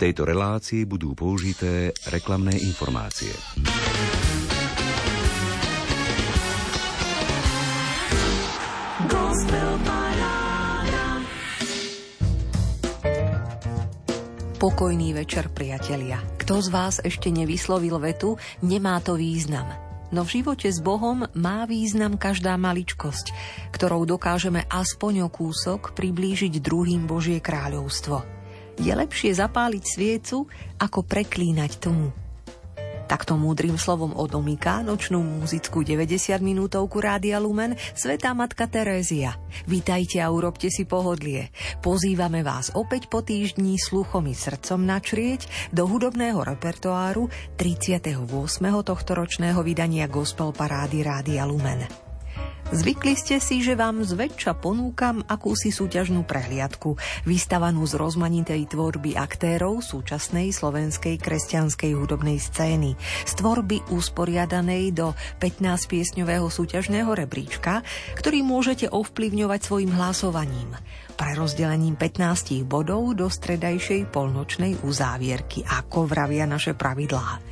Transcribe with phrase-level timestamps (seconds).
[0.00, 3.36] tejto relácii budú použité reklamné informácie.
[14.56, 16.20] Pokojný večer, priatelia.
[16.40, 19.68] Kto z vás ešte nevyslovil vetu, nemá to význam.
[20.16, 23.32] No v živote s Bohom má význam každá maličkosť,
[23.72, 28.39] ktorou dokážeme aspoň o kúsok priblížiť druhým Božie kráľovstvo.
[28.80, 30.48] Je lepšie zapáliť sviecu,
[30.80, 32.08] ako preklínať tomu,
[33.10, 39.34] Takto múdrym slovom odomýka nočnú muzickú 90 minútovku Rádia Lumen Svetá Matka Terézia.
[39.66, 41.50] Vítajte a urobte si pohodlie.
[41.82, 47.26] Pozývame vás opäť po týždni sluchom i srdcom načrieť do hudobného repertoáru
[47.58, 48.14] 38.
[48.86, 52.09] tohto ročného vydania Gospel Parády Rádia Lumen.
[52.70, 56.94] Zvykli ste si, že vám zväčša ponúkam akúsi súťažnú prehliadku,
[57.26, 62.94] vystavanú z rozmanitej tvorby aktérov súčasnej slovenskej kresťanskej hudobnej scény,
[63.26, 67.82] z tvorby usporiadanej do 15-piesňového súťažného rebríčka,
[68.14, 70.70] ktorý môžete ovplyvňovať svojim hlasovaním,
[71.18, 77.50] prerozdelením 15 bodov do stredajšej polnočnej uzávierky, ako vravia naše pravidlá.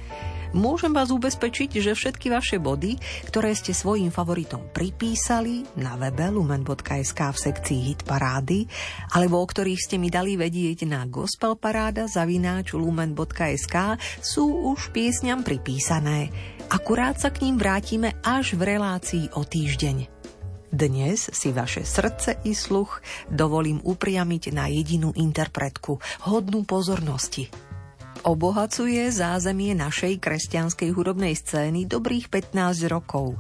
[0.56, 2.96] Môžem vás ubezpečiť, že všetky vaše body,
[3.28, 8.64] ktoré ste svojim favoritom pripísali na webe lumen.sk v sekcii Hit parády,
[9.12, 16.32] alebo o ktorých ste mi dali vedieť na gospelparáda zavináč lumen.sk sú už piesňam pripísané.
[16.72, 20.08] Akurát sa k ním vrátime až v relácii o týždeň.
[20.72, 27.52] Dnes si vaše srdce i sluch dovolím upriamiť na jedinú interpretku, hodnú pozornosti–
[28.24, 33.38] obohacuje zázemie našej kresťanskej hudobnej scény dobrých 15 rokov.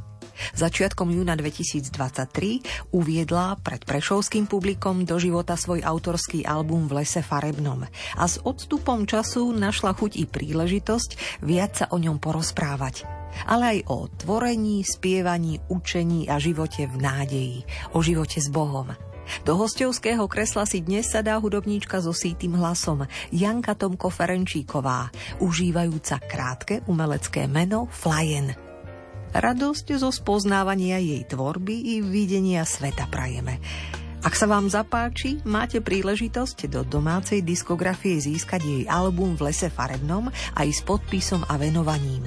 [0.54, 7.82] Začiatkom júna 2023 uviedla pred prešovským publikom do života svoj autorský album v lese farebnom
[7.90, 13.78] a s odstupom času našla chuť i príležitosť viac sa o ňom porozprávať ale aj
[13.92, 17.58] o tvorení, spievaní, učení a živote v nádeji,
[17.94, 18.90] o živote s Bohom–
[19.44, 25.12] do hostovského kresla si dnes sadá hudobníčka so sítým hlasom Janka Tomko Ferenčíková,
[25.42, 28.54] užívajúca krátke umelecké meno Flyen.
[29.28, 33.60] Radosť zo spoznávania jej tvorby i videnia sveta prajeme.
[34.18, 40.26] Ak sa vám zapáči, máte príležitosť do domácej diskografie získať jej album v lese farebnom
[40.58, 42.26] aj s podpisom a venovaním.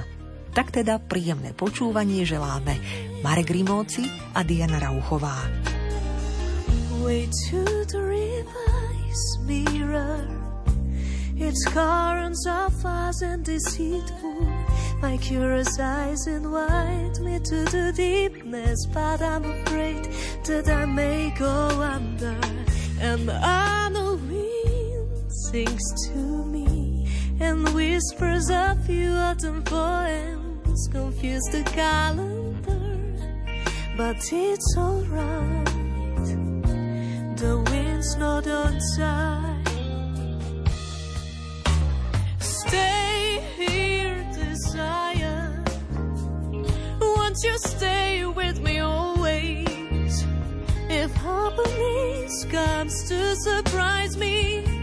[0.56, 2.80] Tak teda príjemné počúvanie želáme
[3.24, 5.36] Marek Rimóci a Diana Rauchová.
[7.04, 10.28] Way to the river's mirror.
[11.36, 14.46] Its currents are fast and deceitful.
[15.02, 20.10] My curious eyes invite me to the deepness, but I'm afraid
[20.46, 22.40] that I may go under.
[23.00, 27.08] And the wind sings to me
[27.40, 33.00] and whispers a few autumn poems, confuse the calendar,
[33.98, 35.81] but it's alright
[37.42, 39.68] the wind's not outside.
[42.38, 45.64] Stay here, desire.
[47.02, 50.24] Won't you stay with me always?
[50.88, 54.81] If happiness comes to surprise me,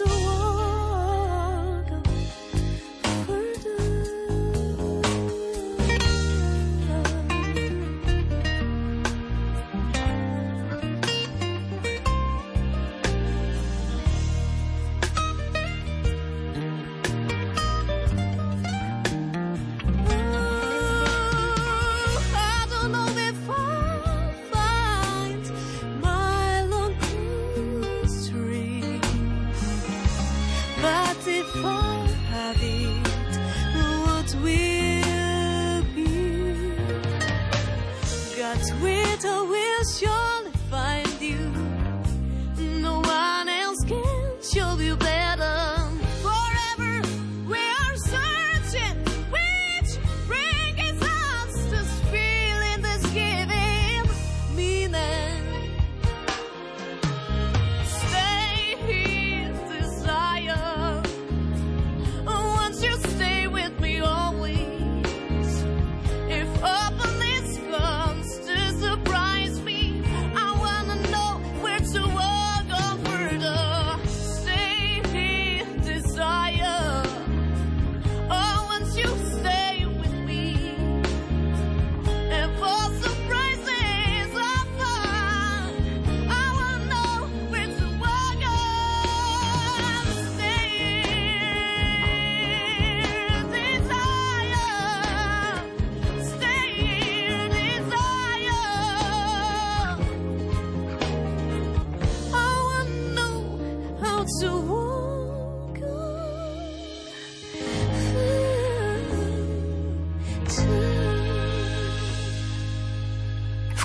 [0.00, 0.49] to walk.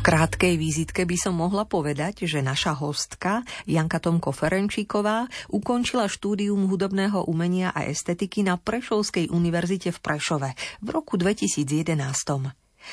[0.05, 7.25] Krátkej vizitke by som mohla povedať, že naša hostka Janka Tomko Ferenčíková ukončila štúdium hudobného
[7.25, 10.49] umenia a estetiky na Prešovskej univerzite v Prešove
[10.85, 11.65] v roku 2011.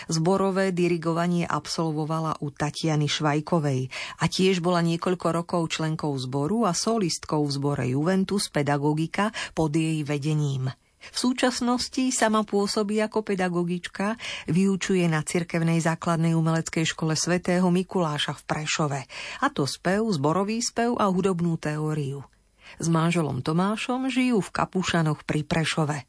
[0.09, 7.44] Zborové dirigovanie absolvovala u Tatiany Švajkovej a tiež bola niekoľko rokov členkou zboru a solistkou
[7.44, 10.73] v zbore Juventus Pedagogika pod jej vedením.
[11.10, 14.14] V súčasnosti sama pôsobí ako pedagogička,
[14.46, 19.00] vyučuje na cirkevnej základnej umeleckej škole svätého Mikuláša v Prešove,
[19.43, 22.22] a to spev, zborový spev a hudobnú teóriu.
[22.78, 26.06] S manželom Tomášom žijú v Kapušanoch pri Prešove.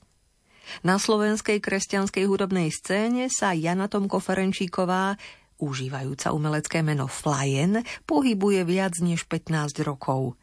[0.85, 5.17] Na slovenskej kresťanskej hudobnej scéne sa Jana Tomko Ferenčíková
[5.63, 10.35] užívajúca umelecké meno Flyen, pohybuje viac než 15 rokov.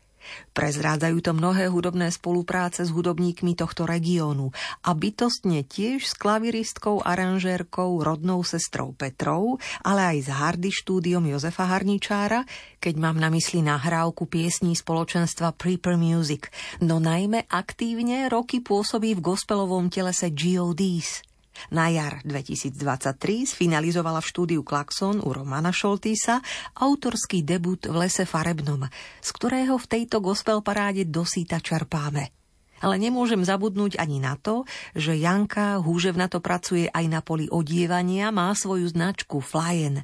[0.52, 4.52] Prezrádzajú to mnohé hudobné spolupráce s hudobníkmi tohto regiónu
[4.84, 11.64] a bytostne tiež s klaviristkou, aranžérkou, rodnou sestrou Petrou, ale aj s Hardy štúdiom Jozefa
[11.70, 12.44] Harničára,
[12.82, 16.52] keď mám na mysli nahrávku piesní spoločenstva Prepper Music,
[16.84, 21.29] no najmä aktívne roky pôsobí v gospelovom telese G.O.D.s.
[21.68, 26.40] Na jar 2023 sfinalizovala v štúdiu Klaxon u Romana Šoltýsa
[26.80, 28.88] autorský debut v lese farebnom,
[29.20, 32.32] z ktorého v tejto gospel paráde dosýta čerpáme.
[32.80, 34.64] Ale nemôžem zabudnúť ani na to,
[34.96, 40.00] že Janka húževna to pracuje aj na poli odievania, má svoju značku Flyen.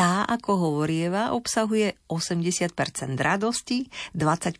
[0.00, 2.72] Tá, ako hovorieva, obsahuje 80%
[3.20, 3.84] radosti,
[4.16, 4.56] 20%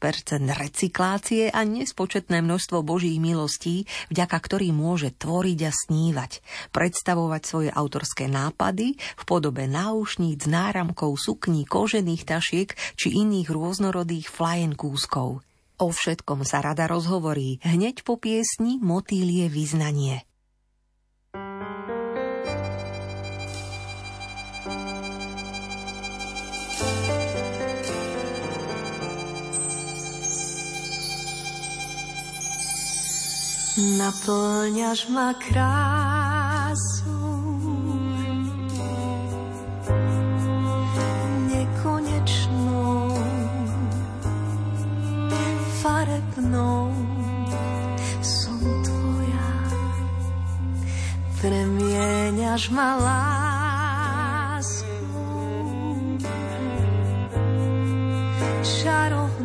[0.52, 6.44] recyklácie a nespočetné množstvo božích milostí, vďaka ktorým môže tvoriť a snívať,
[6.76, 14.76] predstavovať svoje autorské nápady v podobe náušníc, náramkov, sukní, kožených tašiek či iných rôznorodých flajen
[14.76, 15.40] kúskov.
[15.80, 20.20] O všetkom sa rada rozhovorí hneď po piesni Motýlie vyznanie.
[33.80, 37.08] Naplňaš ma krásou
[41.48, 43.16] nekonečnou
[45.80, 46.92] farebnou
[48.20, 49.48] som tvoja.
[51.40, 54.92] Premieňaš ma láskou
[58.60, 59.39] čarovnou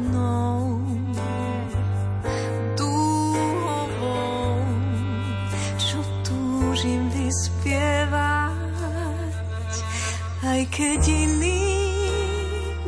[10.76, 11.64] keď iní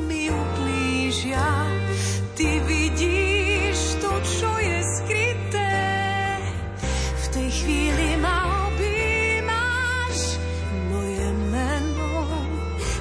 [0.04, 1.72] mi ublížia,
[2.36, 5.80] ty vidíš to, čo je skryté.
[7.16, 10.36] V tej chvíli ma objímaš,
[10.92, 12.28] moje meno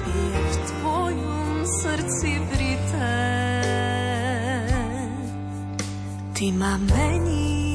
[0.07, 3.19] je v tvojom srdci vrité.
[6.31, 7.66] Ty ma meníš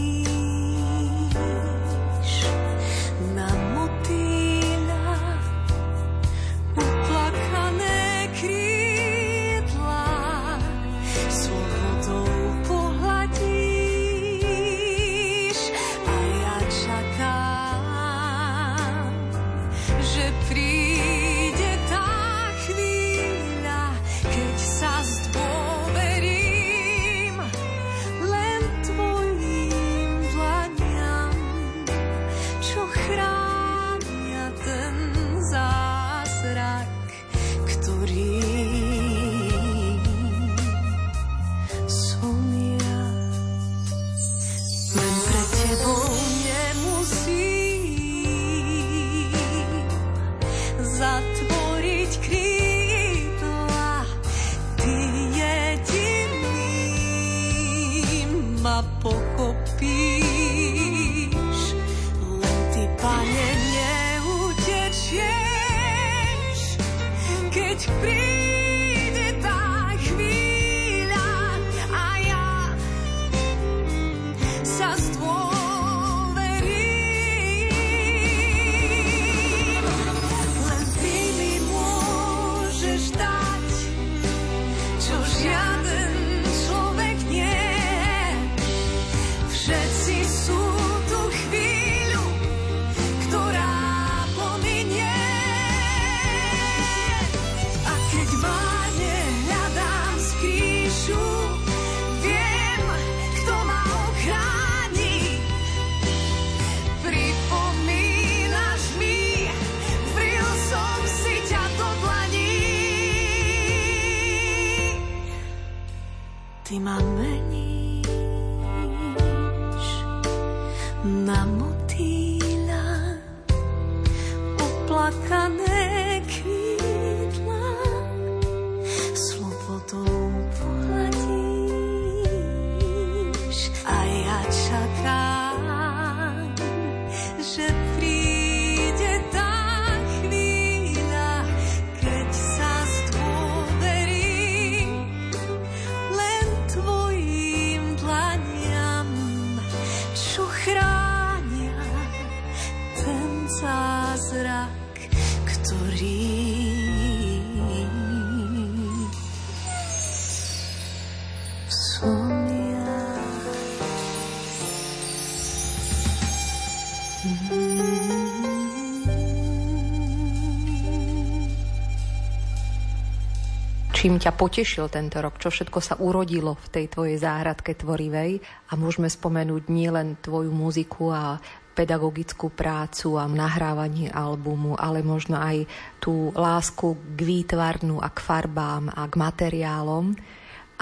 [174.02, 178.72] čím ťa potešil tento rok, čo všetko sa urodilo v tej tvojej záhradke tvorivej a
[178.74, 181.38] môžeme spomenúť nielen tvoju muziku a
[181.78, 185.70] pedagogickú prácu a nahrávanie albumu, ale možno aj
[186.02, 190.18] tú lásku k výtvarnu a k farbám a k materiálom.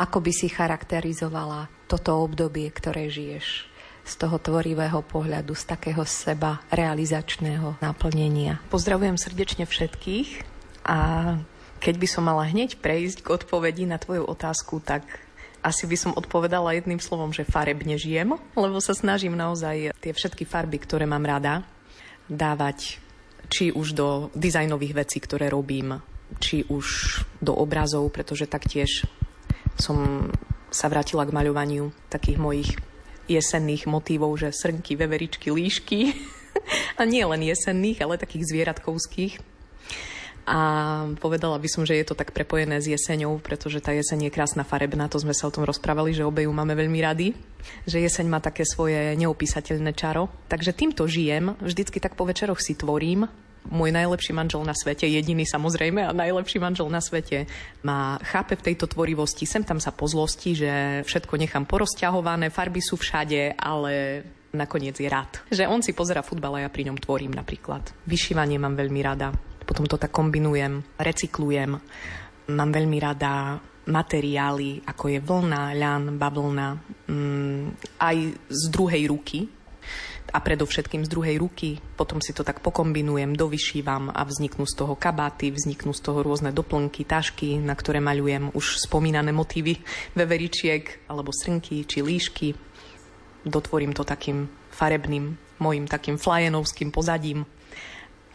[0.00, 3.68] Ako by si charakterizovala toto obdobie, ktoré žiješ?
[4.00, 8.58] z toho tvorivého pohľadu, z takého seba realizačného naplnenia.
[8.72, 10.28] Pozdravujem srdečne všetkých
[10.88, 10.98] a
[11.80, 15.02] keď by som mala hneď prejsť k odpovedi na tvoju otázku, tak
[15.64, 20.44] asi by som odpovedala jedným slovom, že farebne žijem, lebo sa snažím naozaj tie všetky
[20.44, 21.64] farby, ktoré mám rada,
[22.28, 23.00] dávať
[23.50, 25.98] či už do dizajnových vecí, ktoré robím,
[26.38, 29.04] či už do obrazov, pretože taktiež
[29.74, 30.30] som
[30.70, 32.70] sa vrátila k maľovaniu takých mojich
[33.26, 36.14] jesenných motívov, že srnky, veveričky, líšky.
[37.00, 39.59] A nie len jesenných, ale takých zvieratkovských
[40.50, 40.60] a
[41.22, 44.66] povedala by som, že je to tak prepojené s jeseňou, pretože tá jeseň je krásna
[44.66, 47.38] farebná, to sme sa o tom rozprávali, že obe ju máme veľmi rady,
[47.86, 50.26] že jeseň má také svoje neopísateľné čaro.
[50.50, 53.30] Takže týmto žijem, vždycky tak po večeroch si tvorím,
[53.70, 57.46] môj najlepší manžel na svete, jediný samozrejme a najlepší manžel na svete,
[57.86, 59.46] ma chápe v tejto tvorivosti.
[59.46, 60.70] Sem tam sa pozlosti, že
[61.06, 65.46] všetko nechám porozťahované, farby sú všade, ale nakoniec je rád.
[65.46, 67.94] Že on si pozera futbal a ja pri ňom tvorím napríklad.
[68.10, 69.30] Vyšívanie mám veľmi rada
[69.70, 71.78] potom to tak kombinujem, recyklujem.
[72.50, 76.68] Mám veľmi rada materiály, ako je vlna, ľan, bavlna,
[77.06, 77.62] mm,
[78.02, 78.16] aj
[78.50, 79.46] z druhej ruky,
[80.30, 81.82] a predovšetkým z druhej ruky.
[81.98, 86.54] Potom si to tak pokombinujem, dovyšívam a vzniknú z toho kabáty, vzniknú z toho rôzne
[86.54, 89.82] doplnky, tašky, na ktoré maľujem už spomínané motívy
[90.18, 92.48] veveričiek alebo srnky či líšky.
[93.46, 97.42] Dotvorím to takým farebným, mojim takým flajenovským pozadím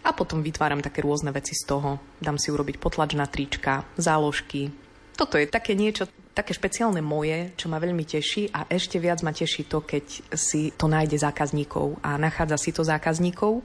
[0.06, 1.98] a potom vytváram také rôzne veci z toho.
[2.22, 4.70] Dám si urobiť potlač na trička, záložky.
[5.18, 9.34] Toto je také niečo, také špeciálne moje, čo ma veľmi teší a ešte viac ma
[9.34, 13.64] teší to, keď si to nájde zákazníkov a nachádza si to zákazníkov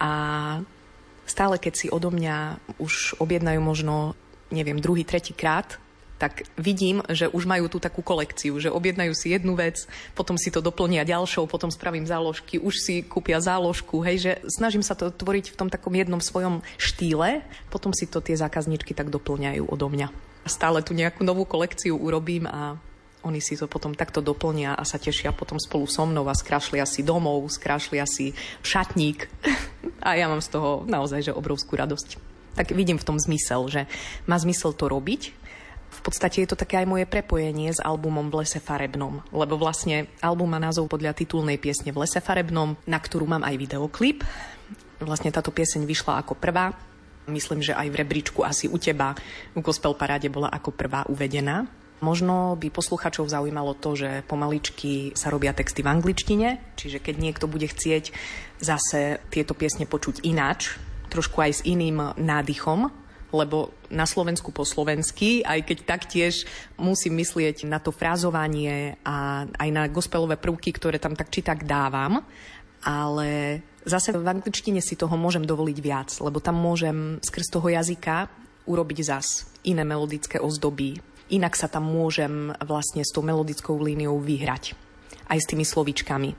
[0.00, 0.12] a
[1.28, 4.16] stále keď si odo mňa už objednajú možno,
[4.48, 5.76] neviem, druhý, tretí krát,
[6.18, 9.86] tak vidím, že už majú tú takú kolekciu, že objednajú si jednu vec,
[10.18, 14.82] potom si to doplnia ďalšou, potom spravím záložky, už si kúpia záložku, hej, že snažím
[14.82, 19.14] sa to tvoriť v tom takom jednom svojom štýle, potom si to tie zákazničky tak
[19.14, 20.10] doplňajú odo mňa.
[20.50, 22.76] Stále tu nejakú novú kolekciu urobím a
[23.26, 26.86] oni si to potom takto doplnia a sa tešia potom spolu so mnou a skrášlia
[26.86, 29.26] si domov, skrášlia si šatník
[30.06, 32.18] a ja mám z toho naozaj že obrovskú radosť.
[32.58, 33.82] Tak vidím v tom zmysel, že
[34.26, 35.30] má zmysel to robiť,
[35.88, 40.12] v podstate je to také aj moje prepojenie s albumom v lese farebnom, lebo vlastne
[40.20, 44.20] album má názov podľa titulnej piesne v lese farebnom, na ktorú mám aj videoklip.
[45.00, 46.74] Vlastne táto pieseň vyšla ako prvá.
[47.28, 49.12] Myslím, že aj v rebríčku asi u teba
[49.52, 51.68] v Gospel Paráde bola ako prvá uvedená.
[51.98, 57.50] Možno by posluchačov zaujímalo to, že pomaličky sa robia texty v angličtine, čiže keď niekto
[57.50, 58.14] bude chcieť
[58.62, 60.78] zase tieto piesne počuť ináč,
[61.10, 66.48] trošku aj s iným nádychom, lebo na Slovensku po slovensky, aj keď taktiež
[66.80, 71.68] musím myslieť na to frázovanie a aj na gospelové prvky, ktoré tam tak či tak
[71.68, 72.24] dávam,
[72.84, 78.32] ale zase v angličtine si toho môžem dovoliť viac, lebo tam môžem skrz toho jazyka
[78.68, 81.00] urobiť zas iné melodické ozdoby.
[81.28, 84.72] Inak sa tam môžem vlastne s tou melodickou líniou vyhrať.
[85.28, 86.32] Aj s tými slovičkami.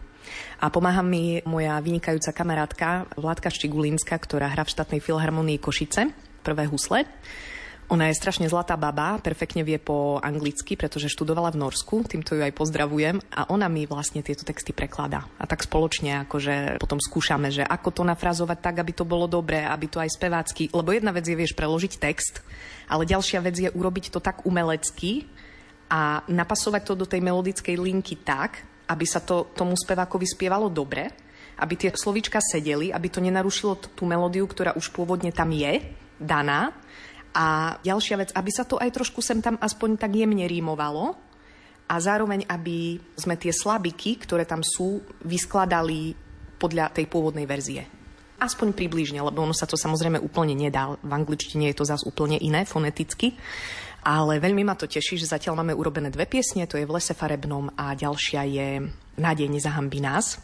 [0.61, 6.65] A pomáha mi moja vynikajúca kamarátka Vládka Štigulinská, ktorá hrá v štátnej filharmonii Košice prvé
[6.67, 7.05] husle.
[7.89, 12.45] Ona je strašne zlatá baba, perfektne vie po anglicky, pretože študovala v Norsku, týmto ju
[12.45, 15.25] aj pozdravujem a ona mi vlastne tieto texty prekladá.
[15.41, 19.65] A tak spoločne akože potom skúšame, že ako to nafrazovať tak, aby to bolo dobré,
[19.65, 22.45] aby to aj spevácky, lebo jedna vec je, vieš, preložiť text,
[22.85, 25.25] ale ďalšia vec je urobiť to tak umelecky,
[25.89, 31.09] a napasovať to do tej melodickej linky tak, aby sa to tomu spevákovi spievalo dobre,
[31.59, 35.81] aby tie slovíčka sedeli, aby to nenarušilo t- tú melódiu, ktorá už pôvodne tam je,
[36.19, 36.75] daná.
[37.33, 41.15] A ďalšia vec, aby sa to aj trošku sem tam aspoň tak jemne rímovalo
[41.89, 46.13] a zároveň, aby sme tie slabiky, ktoré tam sú, vyskladali
[46.61, 47.85] podľa tej pôvodnej verzie.
[48.39, 50.95] Aspoň približne, lebo ono sa to samozrejme úplne nedá.
[50.95, 53.35] V angličtine je to zase úplne iné foneticky.
[53.99, 57.11] Ale veľmi ma to teší, že zatiaľ máme urobené dve piesne, to je v lese
[57.11, 58.67] farebnom a ďalšia je
[59.19, 60.39] Nádej nezahambí nás.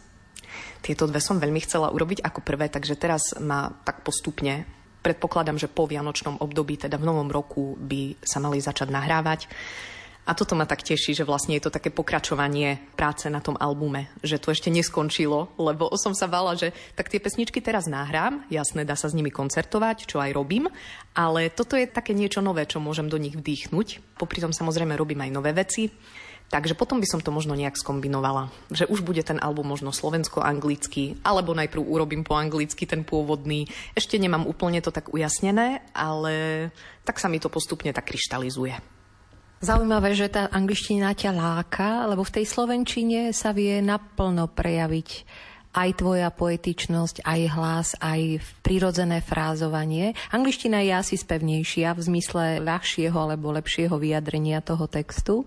[0.84, 4.68] Tieto dve som veľmi chcela urobiť ako prvé, takže teraz ma tak postupne
[5.06, 9.46] predpokladám, že po vianočnom období, teda v novom roku, by sa mali začať nahrávať.
[10.26, 14.10] A toto ma tak teší, že vlastne je to také pokračovanie práce na tom albume,
[14.26, 18.82] že to ešte neskončilo, lebo som sa vala, že tak tie pesničky teraz nahrám, jasné,
[18.82, 20.66] dá sa s nimi koncertovať, čo aj robím,
[21.14, 24.18] ale toto je také niečo nové, čo môžem do nich vdýchnuť.
[24.18, 25.94] Popri tom samozrejme robím aj nové veci.
[26.46, 28.54] Takže potom by som to možno nejak skombinovala.
[28.70, 33.66] Že už bude ten album možno slovensko-anglicky, alebo najprv urobím po anglicky ten pôvodný.
[33.98, 36.68] Ešte nemám úplne to tak ujasnené, ale
[37.02, 38.78] tak sa mi to postupne tak kryštalizuje.
[39.56, 45.08] Zaujímavé, že tá angličtina ťa láka, lebo v tej slovenčine sa vie naplno prejaviť
[45.76, 50.16] aj tvoja poetičnosť, aj hlas, aj prirodzené frázovanie.
[50.32, 55.44] Angličtina je asi spevnejšia v zmysle ľahšieho alebo lepšieho vyjadrenia toho textu.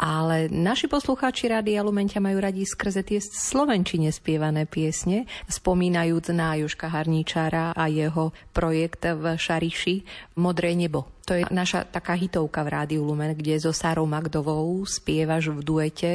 [0.00, 6.88] Ale naši poslucháči Rádia Lumentia majú radi skrze tie slovenčine spievané piesne, spomínajúc na Joška
[6.88, 10.00] Harníčára a jeho projekt v Šariši
[10.40, 11.04] Modré nebo.
[11.28, 16.12] To je naša taká hitovka v Rádiu Lumen, kde so Sarou Magdovou spievaš v duete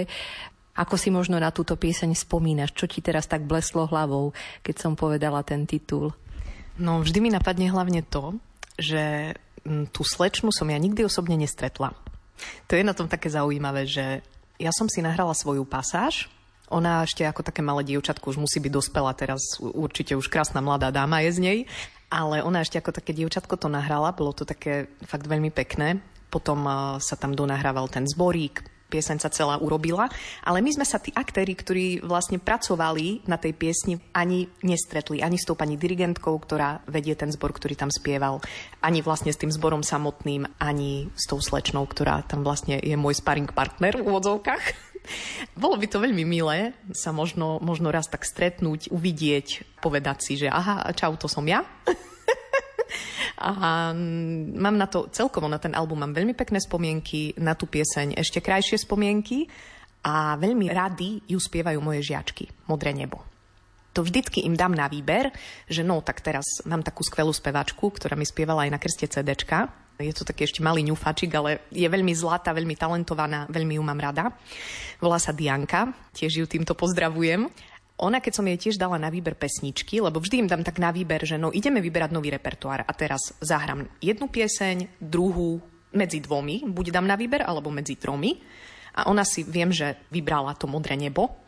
[0.76, 2.76] ako si možno na túto pieseň spomínaš?
[2.76, 6.12] Čo ti teraz tak bleslo hlavou, keď som povedala ten titul?
[6.76, 8.36] No, vždy mi napadne hlavne to,
[8.76, 9.32] že
[9.96, 11.96] tú slečnu som ja nikdy osobne nestretla.
[12.70, 14.24] To je na tom také zaujímavé, že
[14.56, 16.32] ja som si nahrala svoju pasáž,
[16.70, 20.90] ona ešte ako také malé dievčatko už musí byť dospelá teraz, určite už krásna mladá
[20.90, 21.60] dáma je z nej,
[22.10, 26.02] ale ona ešte ako také dievčatko to nahrala, bolo to také fakt veľmi pekné.
[26.34, 30.08] Potom uh, sa tam donahrával ten zborík, pieseň sa celá urobila,
[30.46, 35.36] ale my sme sa tí aktéri, ktorí vlastne pracovali na tej piesni, ani nestretli, ani
[35.36, 38.40] s tou pani dirigentkou, ktorá vedie ten zbor, ktorý tam spieval,
[38.80, 43.20] ani vlastne s tým zborom samotným, ani s tou slečnou, ktorá tam vlastne je môj
[43.20, 44.64] sparring partner v úvodzovkách.
[45.62, 50.50] Bolo by to veľmi milé sa možno, možno raz tak stretnúť, uvidieť, povedať si, že
[50.50, 51.62] aha, čau, to som ja.
[53.42, 53.92] A
[54.56, 58.40] mám na to, celkovo na ten album mám veľmi pekné spomienky, na tú pieseň ešte
[58.40, 59.50] krajšie spomienky
[60.06, 63.26] a veľmi rady ju spievajú moje žiačky, Modré nebo.
[63.96, 65.32] To vždycky im dám na výber,
[65.72, 69.72] že no, tak teraz mám takú skvelú spevačku, ktorá mi spievala aj na krste CDčka.
[69.96, 73.96] Je to taký ešte malý ňufačik, ale je veľmi zlatá, veľmi talentovaná, veľmi ju mám
[73.96, 74.36] rada.
[75.00, 77.48] Volá sa Dianka, tiež ju týmto pozdravujem.
[77.96, 80.92] Ona, keď som jej tiež dala na výber pesničky, lebo vždy im dám tak na
[80.92, 85.64] výber, že no ideme vyberať nový repertoár a teraz zahrám jednu pieseň, druhú,
[85.96, 88.36] medzi dvomi, buď dám na výber, alebo medzi tromi.
[89.00, 91.40] A ona si, viem, že vybrala to Modré nebo,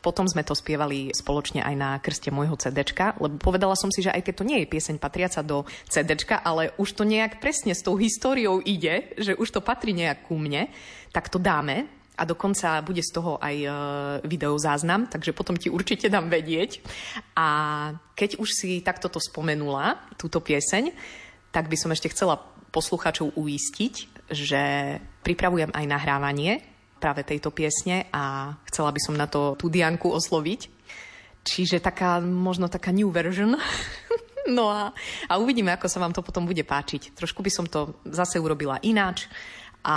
[0.00, 4.08] potom sme to spievali spoločne aj na krste môjho CDčka, lebo povedala som si, že
[4.08, 7.84] aj keď to nie je pieseň patriaca do CDčka, ale už to nejak presne s
[7.84, 10.72] tou históriou ide, že už to patrí nejak ku mne,
[11.12, 13.68] tak to dáme a dokonca bude z toho aj e,
[14.28, 16.84] videozáznam, takže potom ti určite dám vedieť.
[17.32, 17.48] A
[18.12, 20.92] keď už si takto to spomenula, túto pieseň,
[21.48, 22.36] tak by som ešte chcela
[22.70, 23.94] posluchačov uistiť,
[24.28, 24.62] že
[25.24, 26.60] pripravujem aj nahrávanie
[27.00, 30.68] práve tejto piesne a chcela by som na to tú Dianku osloviť.
[31.40, 33.56] Čiže taká, možno taká new version.
[34.56, 34.92] no a,
[35.24, 37.16] a uvidíme, ako sa vám to potom bude páčiť.
[37.16, 39.24] Trošku by som to zase urobila ináč
[39.84, 39.96] a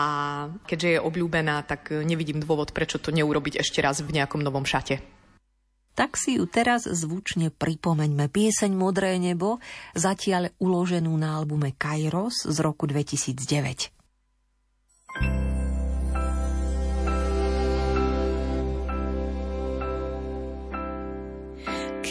[0.65, 5.04] keďže je obľúbená, tak nevidím dôvod, prečo to neurobiť ešte raz v nejakom novom šate.
[5.93, 8.26] Tak si ju teraz zvučne pripomeňme.
[8.26, 9.62] Pieseň Modré nebo,
[9.93, 13.93] zatiaľ uloženú na albume Kairos z roku 2009.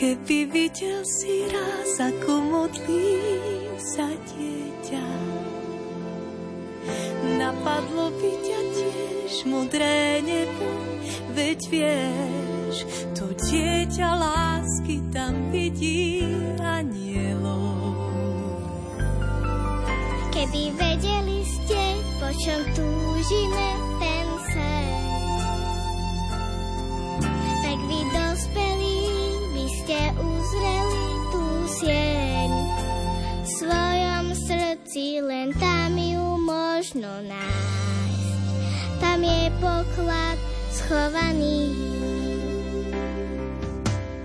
[0.02, 3.06] Keby videl si raz, ako modlí
[3.78, 5.06] sa dieťa,
[7.32, 10.68] Napadlo by ťa tiež modré nebo,
[11.32, 12.76] veď vieš,
[13.16, 16.24] to dieťa lásky tam vidí
[16.60, 17.96] anielov.
[20.32, 21.82] Keby vedeli ste,
[22.20, 23.68] po čom túžime
[24.00, 24.92] ten sen,
[27.62, 29.00] tak vy dospelí
[29.52, 31.44] by ste uzreli tú
[31.80, 32.50] sieň
[33.42, 35.48] v svojom srdci len
[36.92, 38.36] možno nájsť.
[39.00, 41.72] Tam je poklad schovaný.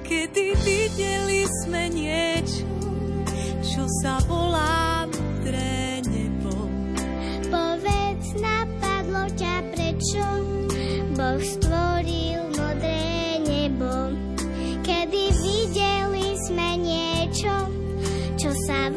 [0.03, 2.67] Kedy videli sme niečo,
[3.63, 6.67] čo sa volá modré nebo.
[7.47, 10.25] Povedz, napadlo ťa prečo,
[11.15, 14.11] Boh stvoril modré nebo.
[14.83, 17.55] Kedy videli sme niečo,
[18.35, 18.96] čo sa volá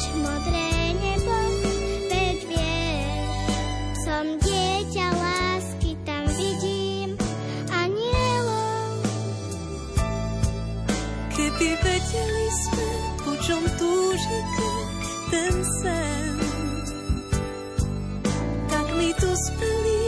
[19.61, 20.01] dospeli,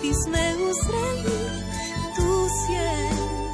[0.00, 1.40] ty sme uzreli,
[2.16, 2.30] tu
[2.72, 2.92] je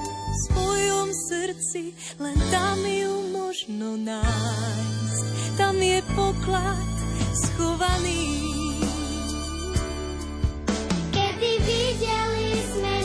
[0.06, 1.82] v svojom srdci,
[2.22, 5.26] len tam ju možno nájsť.
[5.58, 6.90] Tam je poklad
[7.34, 8.30] schovaný.
[11.42, 13.01] Videli sme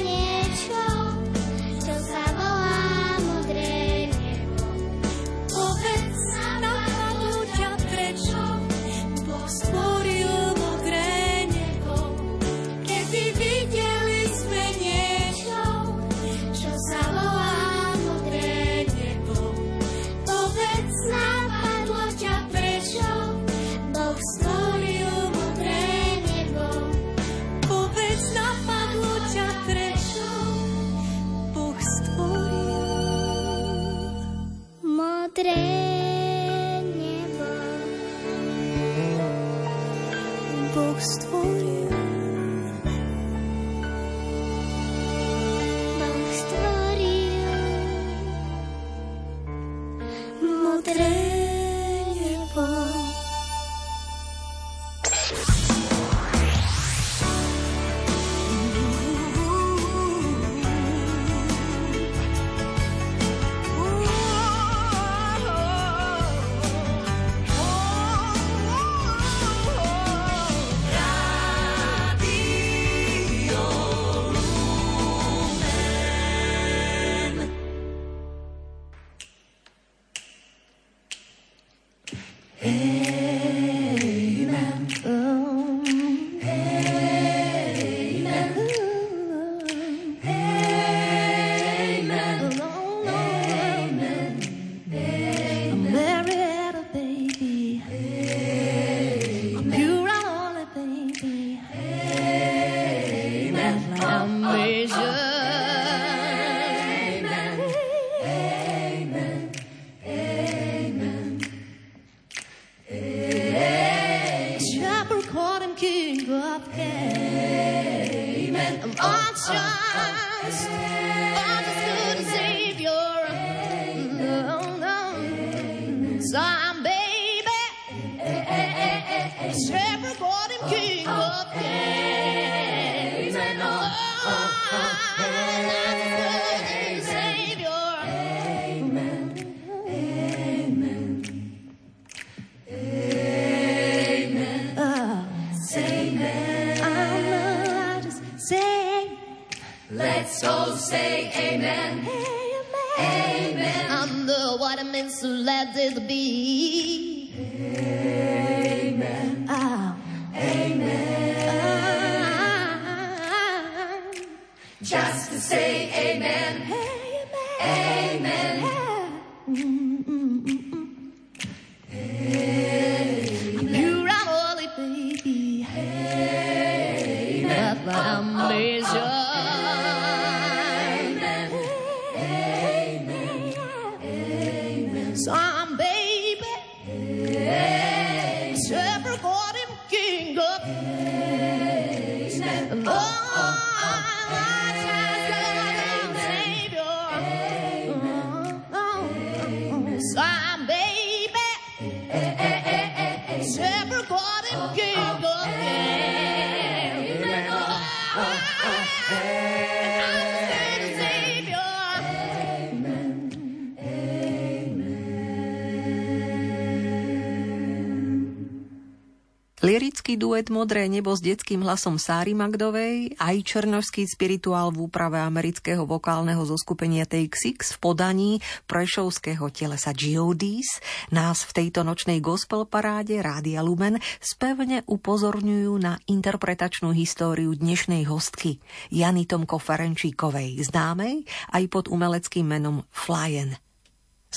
[220.07, 225.83] Lirický duet Modré nebo s detským hlasom Sáry Magdovej, aj černožský spirituál v úprave amerického
[225.83, 228.31] vokálneho zoskupenia Six v podaní
[228.71, 230.79] prešovského telesa Geodis
[231.11, 238.63] nás v tejto nočnej gospel paráde Rádia Lumen spevne upozorňujú na interpretačnú históriu dnešnej hostky
[238.87, 243.59] Jany Tomko Ferenčíkovej, známej aj pod umeleckým menom Flyen.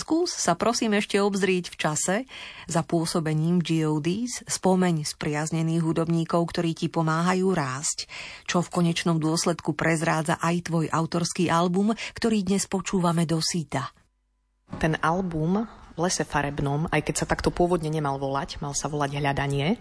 [0.00, 2.16] Skús sa prosím ešte obzrieť v čase
[2.64, 8.08] za pôsobením GODs, spomeň spriaznených hudobníkov, ktorí ti pomáhajú rásť,
[8.48, 13.92] čo v konečnom dôsledku prezrádza aj tvoj autorský album, ktorý dnes počúvame do síta.
[14.80, 19.20] Ten album v lese farebnom, aj keď sa takto pôvodne nemal volať, mal sa volať
[19.20, 19.76] Hľadanie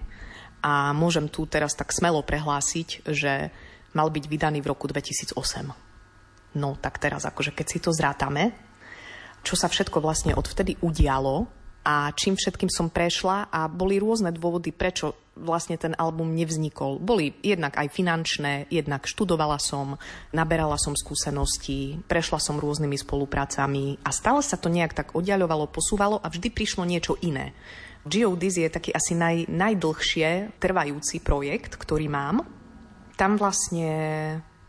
[0.59, 3.55] a môžem tu teraz tak smelo prehlásiť, že
[3.95, 5.39] mal byť vydaný v roku 2008.
[6.59, 8.67] No tak teraz, akože keď si to zrátame,
[9.43, 11.47] čo sa všetko vlastne odvtedy udialo
[11.85, 16.99] a čím všetkým som prešla a boli rôzne dôvody, prečo vlastne ten album nevznikol.
[16.99, 19.95] Boli jednak aj finančné, jednak študovala som,
[20.35, 26.19] naberala som skúsenosti, prešla som rôznymi spoluprácami a stále sa to nejak tak oddialovalo, posúvalo
[26.19, 27.55] a vždy prišlo niečo iné.
[28.03, 32.43] Geodis je taký asi naj, najdlhšie trvajúci projekt, ktorý mám.
[33.15, 33.91] Tam vlastne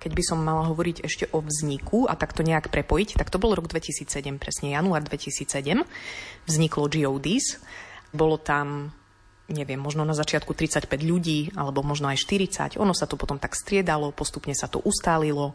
[0.01, 3.53] keď by som mala hovoriť ešte o vzniku a takto nejak prepojiť, tak to bol
[3.53, 4.09] rok 2007,
[4.41, 5.85] presne január 2007.
[6.49, 7.61] Vzniklo GODs.
[8.11, 8.97] Bolo tam
[9.51, 12.79] neviem, možno na začiatku 35 ľudí, alebo možno aj 40.
[12.79, 15.53] Ono sa to potom tak striedalo, postupne sa to ustálilo.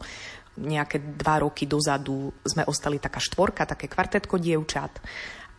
[0.60, 5.00] Nejaké dva roky dozadu sme ostali taká štvorka, také kvartetko dievčat.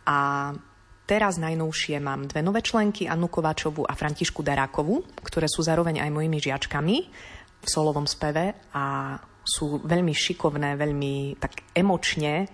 [0.06, 0.50] A
[1.04, 6.10] teraz najnovšie mám dve nové členky, Annu Kovačovú a Františku Darákovú, ktoré sú zároveň aj
[6.14, 6.96] mojimi žiačkami
[7.58, 12.46] v solovom speve a sú veľmi šikovné, veľmi tak emočne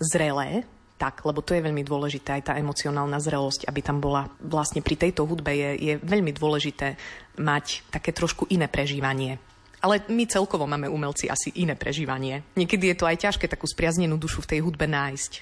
[0.00, 0.64] zrelé,
[0.98, 4.98] tak, lebo to je veľmi dôležité, aj tá emocionálna zrelosť, aby tam bola vlastne pri
[4.98, 6.98] tejto hudbe je, je veľmi dôležité
[7.38, 9.38] mať také trošku iné prežívanie.
[9.78, 12.42] Ale my celkovo máme umelci asi iné prežívanie.
[12.58, 15.32] Niekedy je to aj ťažké takú spriaznenú dušu v tej hudbe nájsť.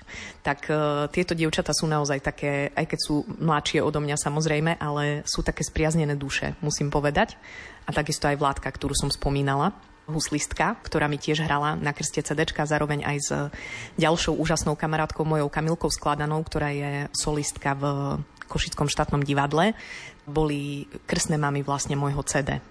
[0.44, 5.24] Tak uh, tieto dievčata sú naozaj také, aj keď sú mladšie odo mňa samozrejme, ale
[5.24, 7.40] sú také spriaznené duše, musím povedať.
[7.88, 9.72] A takisto aj Vládka, ktorú som spomínala
[10.06, 13.30] huslistka, ktorá mi tiež hrala na krste CD, zároveň aj s
[13.98, 17.84] ďalšou úžasnou kamarátkou mojou Kamilkou Skladanou, ktorá je solistka v
[18.46, 19.74] Košickom štátnom divadle.
[20.22, 22.62] Boli krstné mamy vlastne môjho CD.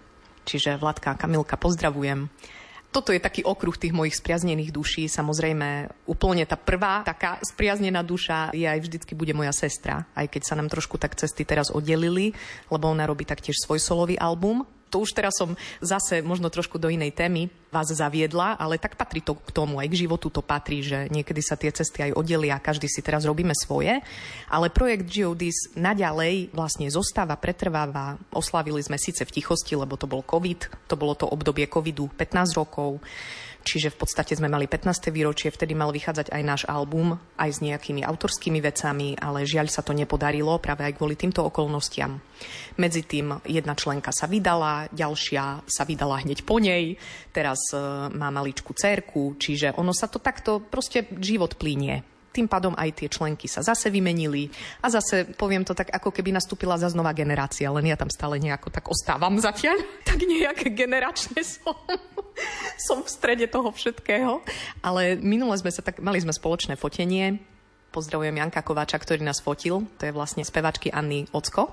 [0.46, 2.30] Čiže Vladka a Kamilka pozdravujem.
[2.94, 5.12] Toto je taký okruh tých mojich spriaznených duší.
[5.12, 10.08] Samozrejme, úplne tá prvá taká spriaznená duša je aj vždycky bude moja sestra.
[10.16, 12.32] Aj keď sa nám trošku tak cesty teraz oddelili,
[12.72, 14.64] lebo ona robí taktiež svoj solový album
[14.96, 19.20] to už teraz som zase možno trošku do inej témy vás zaviedla, ale tak patrí
[19.20, 22.56] to k tomu, aj k životu to patrí, že niekedy sa tie cesty aj oddelia,
[22.64, 24.00] každý si teraz robíme svoje,
[24.48, 28.16] ale projekt Geodis naďalej vlastne zostáva, pretrváva.
[28.32, 32.56] Oslavili sme síce v tichosti, lebo to bol COVID, to bolo to obdobie covidu 15
[32.56, 33.04] rokov,
[33.66, 35.10] Čiže v podstate sme mali 15.
[35.10, 39.82] výročie, vtedy mal vychádzať aj náš album, aj s nejakými autorskými vecami, ale žiaľ sa
[39.82, 42.22] to nepodarilo práve aj kvôli týmto okolnostiam.
[42.78, 46.94] Medzi tým jedna členka sa vydala, ďalšia sa vydala hneď po nej,
[47.34, 47.82] teraz e,
[48.14, 53.08] má maličku cerku, čiže ono sa to takto, proste život plínie tým pádom aj tie
[53.08, 54.52] členky sa zase vymenili
[54.84, 58.36] a zase, poviem to tak, ako keby nastúpila za znova generácia, len ja tam stále
[58.44, 61.80] nejako tak ostávam zatiaľ, tak nejak generačne som,
[62.92, 64.44] som v strede toho všetkého.
[64.84, 67.40] Ale minule sme sa tak, mali sme spoločné fotenie,
[67.96, 71.72] pozdravujem Janka Kováča, ktorý nás fotil, to je vlastne spevačky Anny Ocko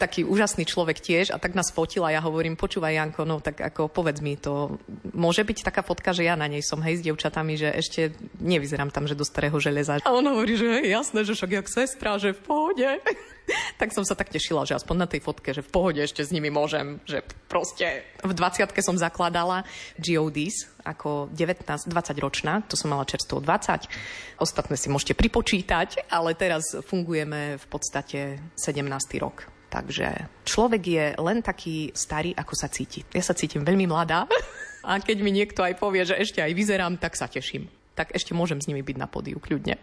[0.00, 3.60] taký úžasný človek tiež a tak nás fotil a ja hovorím, počúvaj Janko, no tak
[3.60, 4.80] ako povedz mi to,
[5.12, 8.88] môže byť taká fotka, že ja na nej som, hej, s dievčatami, že ešte nevyzerám
[8.88, 10.00] tam, že do starého železa.
[10.00, 12.88] A on hovorí, že je jasné, že však jak sestra, že v pohode.
[13.80, 16.32] tak som sa tak tešila, že aspoň na tej fotke, že v pohode ešte s
[16.32, 19.66] nimi môžem, že proste v 20 som zakladala
[19.98, 21.92] GODs ako 19-20
[22.24, 24.40] ročná, to som mala čerstvo 20.
[24.40, 28.88] Ostatné si môžete pripočítať, ale teraz fungujeme v podstate 17.
[29.20, 29.59] rok.
[29.70, 33.06] Takže človek je len taký starý, ako sa cíti.
[33.14, 34.26] Ja sa cítim veľmi mladá
[34.88, 37.70] a keď mi niekto aj povie, že ešte aj vyzerám, tak sa teším.
[37.94, 39.78] Tak ešte môžem s nimi byť na podiu kľudne.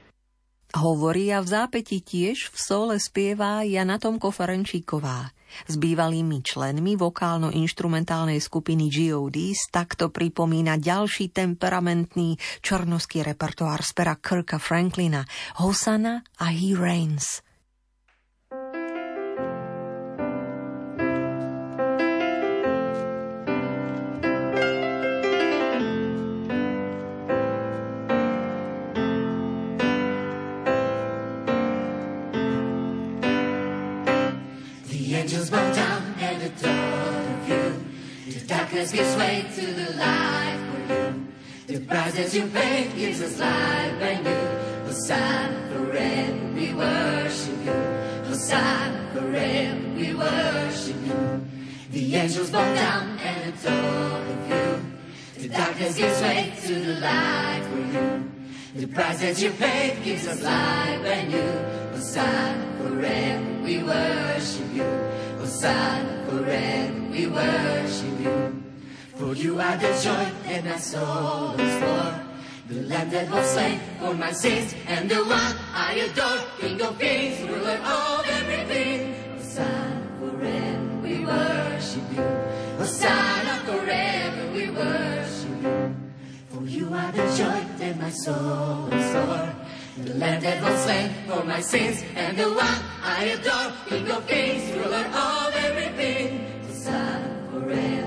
[0.75, 5.31] Hovorí a v zápäti tiež v sole spieva Jana Tomko Ferenčíková.
[5.63, 15.23] S bývalými členmi vokálno-instrumentálnej skupiny GODs takto pripomína ďalší temperamentný čornovský repertoár z Kirka Franklina
[15.63, 17.39] Hosanna a He Reigns–
[38.77, 41.27] darkness gives way to the light for you.
[41.65, 44.85] The price that you paid gives us life and you.
[44.85, 47.73] Hosanna forever, we worship you.
[48.29, 51.47] Hosanna forever, we worship you.
[51.91, 55.41] The angels bow down and adore you.
[55.41, 58.31] The darkness gives way to the light for you.
[58.75, 61.49] The price that you paid gives us life and you.
[61.97, 64.83] Hosanna forever, we worship you.
[65.39, 68.66] Hosanna forever, we worship you.
[69.17, 72.27] For you are the joy that my soul longs for.
[72.69, 76.99] The Lamb that was slain for my sins, and the one I adore, King of
[76.99, 79.15] Kings, ruler of everything.
[79.37, 82.27] Hosanna forever, we worship you.
[82.77, 85.95] Hosanna forever, we worship you.
[86.49, 89.55] For you are the joy that my soul is for.
[90.03, 94.27] The Lamb that was slain for my sins, and the one I adore, King of
[94.27, 96.45] Kings, ruler of everything.
[96.67, 98.06] Hosanna forever,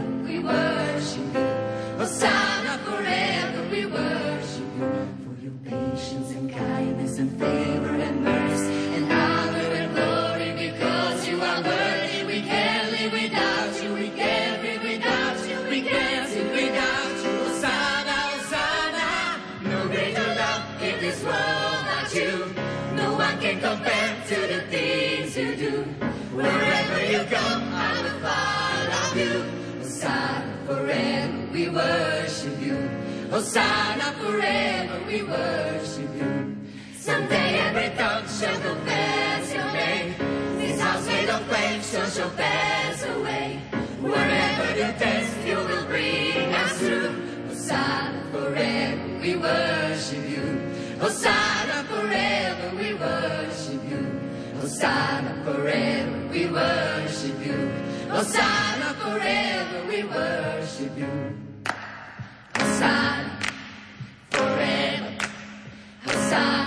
[7.20, 12.24] and favor and mercy and honor and glory, because you are worthy.
[12.24, 13.92] We can't live without you.
[13.94, 15.58] We can't live without you.
[15.68, 17.32] We can't live without you.
[17.44, 19.08] Hosanna, Hosanna.
[19.60, 22.54] No greater love in this world but you.
[22.96, 25.74] No one can compare to the things you do.
[26.32, 27.44] Wherever you go,
[27.84, 29.34] I will follow you.
[29.80, 32.78] Hosanna forever, we worship you.
[33.30, 36.39] Hosanna forever, we worship you.
[37.10, 40.14] Someday every tongue shall confess your name.
[40.58, 43.58] This house made of clay shall, shall pass away.
[44.00, 47.10] Wherever you taste, you will bring us through.
[47.48, 50.46] Hosanna forever, we worship you.
[51.00, 54.02] Hosanna forever, we worship you.
[54.60, 57.58] Hosanna forever, we worship you.
[58.08, 61.12] Hosanna forever, we worship you.
[62.54, 63.32] Hosanna
[64.30, 65.12] forever,
[66.06, 66.59] Hosanna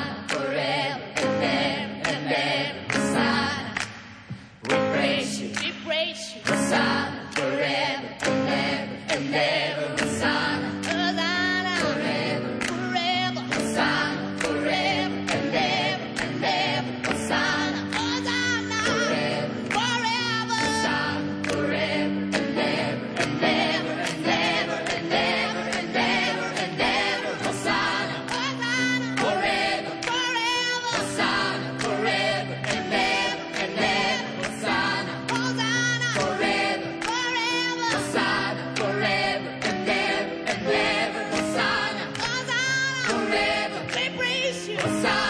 [44.85, 45.22] inside.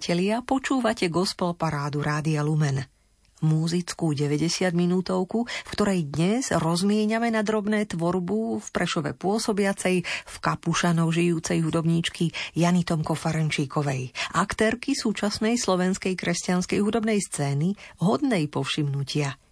[0.00, 2.88] Priatelia, počúvate gospel parádu Rádia Lumen.
[3.44, 11.12] Múzickú 90 minútovku, v ktorej dnes rozmieňame na drobné tvorbu v Prešove pôsobiacej v Kapušanov
[11.12, 19.36] žijúcej hudobníčky Jany Tomko Farenčíkovej, aktérky súčasnej slovenskej kresťanskej hudobnej scény, hodnej povšimnutia–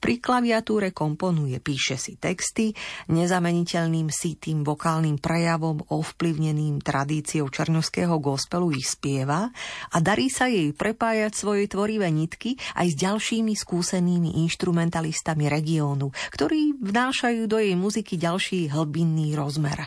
[0.00, 2.72] pri klaviatúre komponuje, píše si texty,
[3.10, 9.52] nezameniteľným sítým vokálnym prejavom ovplyvneným tradíciou černovského gospelu ich spieva
[9.92, 16.80] a darí sa jej prepájať svoje tvorivé nitky aj s ďalšími skúsenými instrumentalistami regiónu, ktorí
[16.80, 19.86] vnášajú do jej muziky ďalší hlbinný rozmer.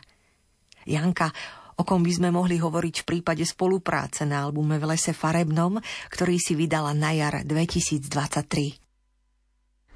[0.86, 1.34] Janka,
[1.76, 5.82] o kom by sme mohli hovoriť v prípade spolupráce na albume v lese farebnom,
[6.14, 8.85] ktorý si vydala na jar 2023.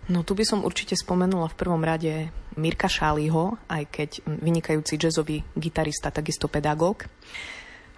[0.10, 5.46] No tu by som určite spomenula v prvom rade Mirka Šáliho, aj keď vynikajúci jazzový
[5.54, 7.06] gitarista, takisto pedagóg.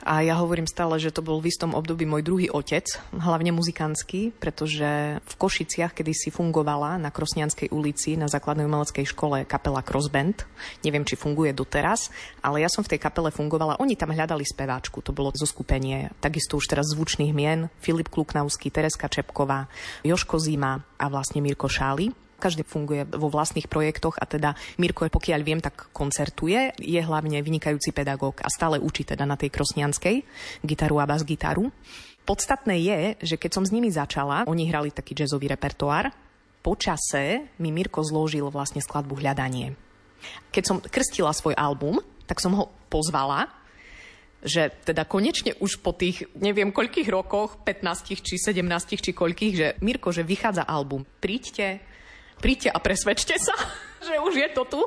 [0.02, 4.34] A ja hovorím stále, že to bol v istom období môj druhý otec, hlavne muzikantský,
[4.42, 10.50] pretože v Košiciach, kedy si fungovala na Krosnianskej ulici na základnej umeleckej škole kapela Crossband.
[10.82, 12.10] Neviem, či funguje doteraz,
[12.42, 13.78] ale ja som v tej kapele fungovala.
[13.78, 16.10] Oni tam hľadali speváčku, to bolo zo skupenie.
[16.18, 17.70] Takisto už teraz zvučných mien.
[17.78, 19.70] Filip Kluknavský, Tereska Čepková,
[20.02, 25.40] Joško Zima a vlastne Mirko Šáli každý funguje vo vlastných projektoch a teda Mirko, pokiaľ
[25.46, 26.74] viem, tak koncertuje.
[26.82, 30.26] Je hlavne vynikajúci pedagóg a stále učí teda na tej krosnianskej
[30.66, 31.70] gitaru a bas gitaru.
[32.26, 36.10] Podstatné je, že keď som s nimi začala, oni hrali taký jazzový repertoár,
[36.62, 39.74] po čase mi Mirko zložil vlastne skladbu Hľadanie.
[40.54, 41.98] Keď som krstila svoj album,
[42.30, 43.62] tak som ho pozvala
[44.42, 49.68] že teda konečne už po tých neviem koľkých rokoch, 15 či 17 či koľkých, že
[49.86, 51.78] Mirko, že vychádza album, príďte,
[52.42, 53.54] príďte a presvedčte sa,
[54.08, 54.82] že už je to tu.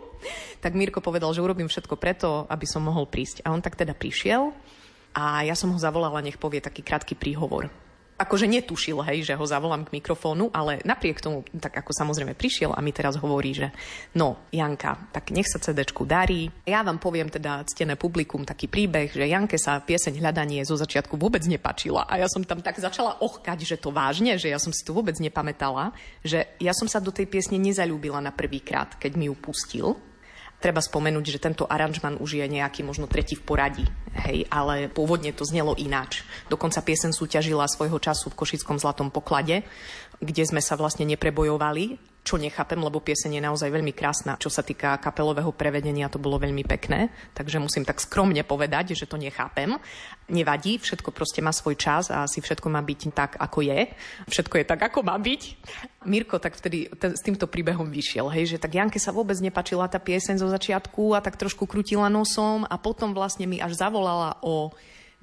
[0.59, 3.47] Tak Mirko povedal, že urobím všetko preto, aby som mohol prísť.
[3.47, 4.51] A on tak teda prišiel
[5.15, 7.71] a ja som ho zavolala, nech povie taký krátky príhovor
[8.15, 12.71] akože netušil, hej, že ho zavolám k mikrofónu, ale napriek tomu, tak ako samozrejme prišiel
[12.71, 13.75] a mi teraz hovorí, že
[14.15, 16.47] no, Janka, tak nech sa CDčku darí.
[16.67, 21.19] Ja vám poviem teda ctené publikum taký príbeh, že Janke sa pieseň Hľadanie zo začiatku
[21.19, 24.71] vôbec nepačila a ja som tam tak začala ochkať, že to vážne, že ja som
[24.71, 25.91] si to vôbec nepamätala,
[26.23, 29.99] že ja som sa do tej piesne nezalúbila na prvýkrát, keď mi ju pustil,
[30.65, 33.85] Treba spomenúť, že tento aranžman už je nejaký možno tretí v poradí,
[34.25, 36.25] hej, ale pôvodne to znelo ináč.
[36.49, 39.61] Dokonca piesen súťažila svojho času v Košickom zlatom poklade,
[40.25, 44.41] kde sme sa vlastne neprebojovali, čo nechápem, lebo pieseň je naozaj veľmi krásna.
[44.41, 49.05] Čo sa týka kapelového prevedenia, to bolo veľmi pekné, takže musím tak skromne povedať, že
[49.05, 49.77] to nechápem.
[50.33, 53.93] Nevadí, všetko proste má svoj čas a asi všetko má byť tak, ako je.
[54.25, 55.43] Všetko je tak, ako má byť.
[56.09, 59.85] Mirko tak vtedy t- s týmto príbehom vyšiel, hej, že tak Janke sa vôbec nepačila
[59.93, 64.41] tá pieseň zo začiatku a tak trošku krutila nosom a potom vlastne mi až zavolala
[64.41, 64.73] o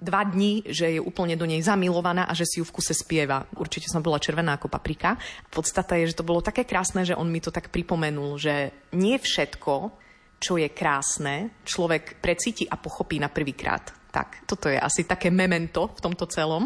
[0.02, 3.45] dva dní, že je úplne do nej zamilovaná a že si ju v kuse spieva.
[3.54, 5.14] Určite som bola červená ako paprika.
[5.54, 9.22] Podstata je, že to bolo také krásne, že on mi to tak pripomenul, že nie
[9.22, 9.93] všetko,
[10.41, 13.93] čo je krásne, človek precíti a pochopí na prvýkrát.
[14.10, 16.66] Tak, toto je asi také memento v tomto celom.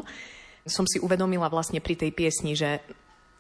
[0.66, 2.82] Som si uvedomila vlastne pri tej piesni, že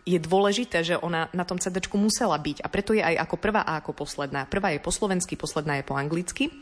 [0.05, 3.65] je dôležité, že ona na tom CD musela byť a preto je aj ako prvá
[3.65, 4.45] a ako posledná.
[4.45, 6.53] Prvá je po slovensky, posledná je po anglicky.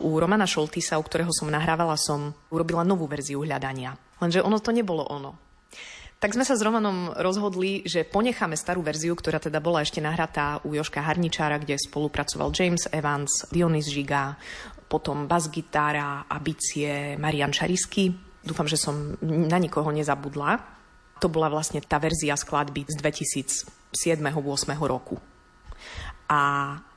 [0.00, 3.94] U Romana Šoltisa, u ktorého som nahrávala, som urobila novú verziu hľadania.
[4.20, 5.36] Lenže ono to nebolo ono.
[6.20, 10.60] Tak sme sa s Romanom rozhodli, že ponecháme starú verziu, ktorá teda bola ešte nahratá
[10.68, 14.36] u Joška Harničára, kde spolupracoval James Evans, Dionys Žiga,
[14.84, 18.12] potom bas-gitára a bicie Marian Čarisky.
[18.44, 20.60] Dúfam, že som na nikoho nezabudla.
[21.24, 23.00] To bola vlastne tá verzia skladby z
[23.96, 25.16] 2007-2008 roku.
[26.28, 26.40] A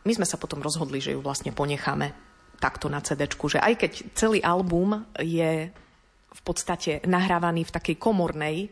[0.04, 2.33] my sme sa potom rozhodli, že ju vlastne ponecháme
[2.64, 5.68] takto na CD, že aj keď celý album je
[6.34, 8.72] v podstate nahrávaný v takej komornej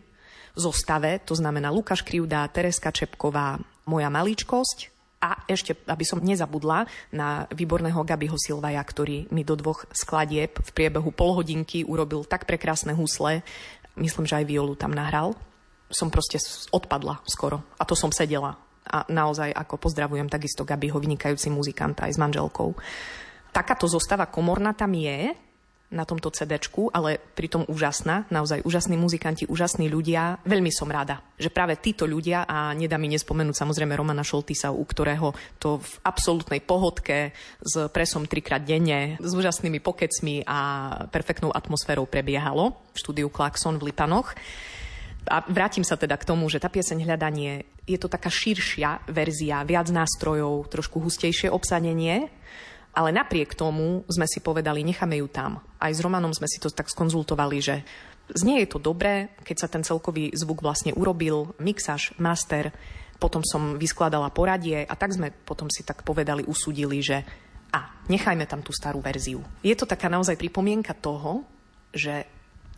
[0.56, 7.46] zostave, to znamená Lukáš Krivda, Tereska Čepková, Moja maličkosť a ešte, aby som nezabudla, na
[7.54, 13.46] výborného Gabiho Silvaja, ktorý mi do dvoch skladieb v priebehu polhodinky urobil tak prekrásne husle,
[14.00, 15.38] myslím, že aj violu tam nahral.
[15.92, 16.40] Som proste
[16.72, 18.56] odpadla skoro a to som sedela.
[18.82, 22.74] A naozaj ako pozdravujem takisto Gabiho, vynikajúci muzikant aj s manželkou
[23.52, 25.36] takáto zostava komorná tam je,
[25.92, 30.40] na tomto CDčku, ale pritom úžasná, naozaj úžasní muzikanti, úžasní ľudia.
[30.48, 34.88] Veľmi som rada, že práve títo ľudia, a nedá mi nespomenúť samozrejme Romana Šoltisa, u
[34.88, 40.60] ktorého to v absolútnej pohodke s presom trikrát denne, s úžasnými pokecmi a
[41.12, 44.32] perfektnou atmosférou prebiehalo v štúdiu Klaxon v Lipanoch.
[45.28, 49.62] A vrátim sa teda k tomu, že tá pieseň Hľadanie je to taká širšia verzia,
[49.68, 52.32] viac nástrojov, trošku hustejšie obsadenie,
[52.92, 55.64] ale napriek tomu sme si povedali, necháme ju tam.
[55.80, 57.76] Aj s Romanom sme si to tak skonzultovali, že
[58.36, 62.72] znie je to dobré, keď sa ten celkový zvuk vlastne urobil, mixáž, master,
[63.22, 67.22] potom som vyskladala poradie a tak sme potom si tak povedali, usudili, že
[67.72, 69.40] a nechajme tam tú starú verziu.
[69.64, 71.48] Je to taká naozaj pripomienka toho,
[71.96, 72.28] že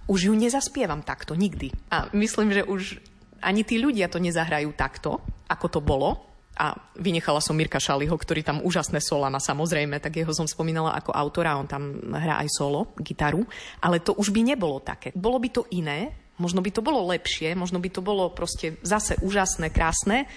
[0.05, 1.73] už ju nezaspievam takto nikdy.
[1.89, 3.01] A myslím, že už
[3.41, 5.17] ani tí ľudia to nezahrajú takto,
[5.49, 10.21] ako to bolo, a vynechala som Mirka Šaliho, ktorý tam úžasné sola má samozrejme, tak
[10.21, 13.41] jeho som spomínala ako autora, on tam hrá aj solo, gitaru,
[13.81, 15.09] ale to už by nebolo také.
[15.17, 19.17] Bolo by to iné, možno by to bolo lepšie, možno by to bolo proste zase
[19.25, 20.29] úžasné, krásne,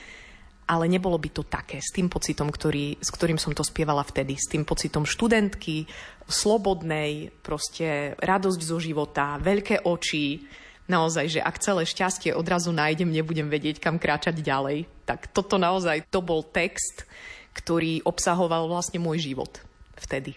[0.66, 4.34] ale nebolo by to také, s tým pocitom, ktorý, s ktorým som to spievala vtedy,
[4.34, 5.86] s tým pocitom študentky,
[6.26, 10.42] slobodnej, proste radosť zo života, veľké oči,
[10.90, 14.90] naozaj, že ak celé šťastie odrazu nájdem, nebudem vedieť, kam kráčať ďalej.
[15.06, 17.06] Tak toto naozaj, to bol text,
[17.54, 19.62] ktorý obsahoval vlastne môj život
[19.96, 20.36] vtedy.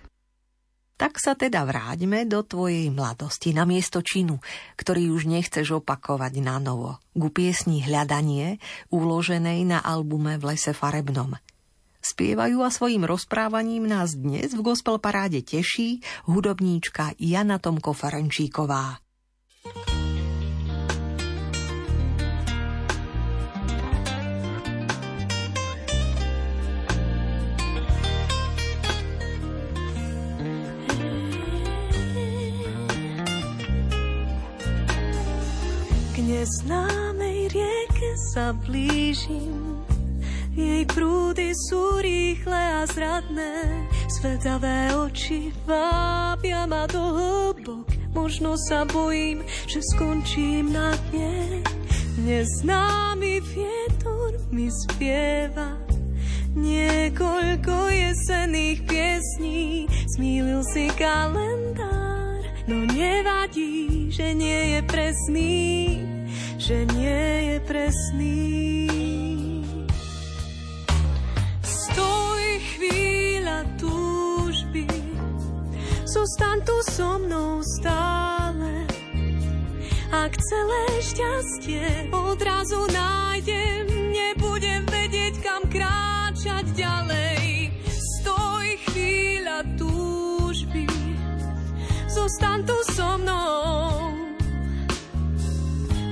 [0.99, 4.43] Tak sa teda vráťme do tvojej mladosti na miesto činu,
[4.75, 8.59] ktorý už nechceš opakovať na novo, ku piesni Hľadanie,
[8.91, 11.39] uloženej na albume V lese farebnom.
[12.03, 18.99] Spievajú a svojim rozprávaním nás dnes v gospel paráde teší hudobníčka Jana Tomko Ferenčíková.
[36.39, 39.75] Neznámej rieke sa blížim.
[40.55, 47.91] Jej prúdy sú rýchle a zradné, svetavé oči vábia ma do hlbok.
[48.15, 51.59] Možno sa bojím, že skončím na dne.
[52.23, 55.75] Neznámy vietor mi spieva
[56.55, 59.91] niekoľko jesených piesní.
[60.15, 62.18] Smílil si kalendár,
[62.69, 65.59] no nevadí, že nie je presný
[66.59, 68.45] že nie je presný.
[71.65, 74.85] Stoj chvíľa túžby,
[76.05, 78.85] zostan tu so mnou stále.
[80.13, 87.28] Ak celé šťastie odrazu nájdem, nebudem vedieť, kam kráčať ďalej.
[92.29, 94.13] Zostan tu so mnou.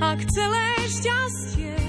[0.02, 1.87] Ak celé šťastie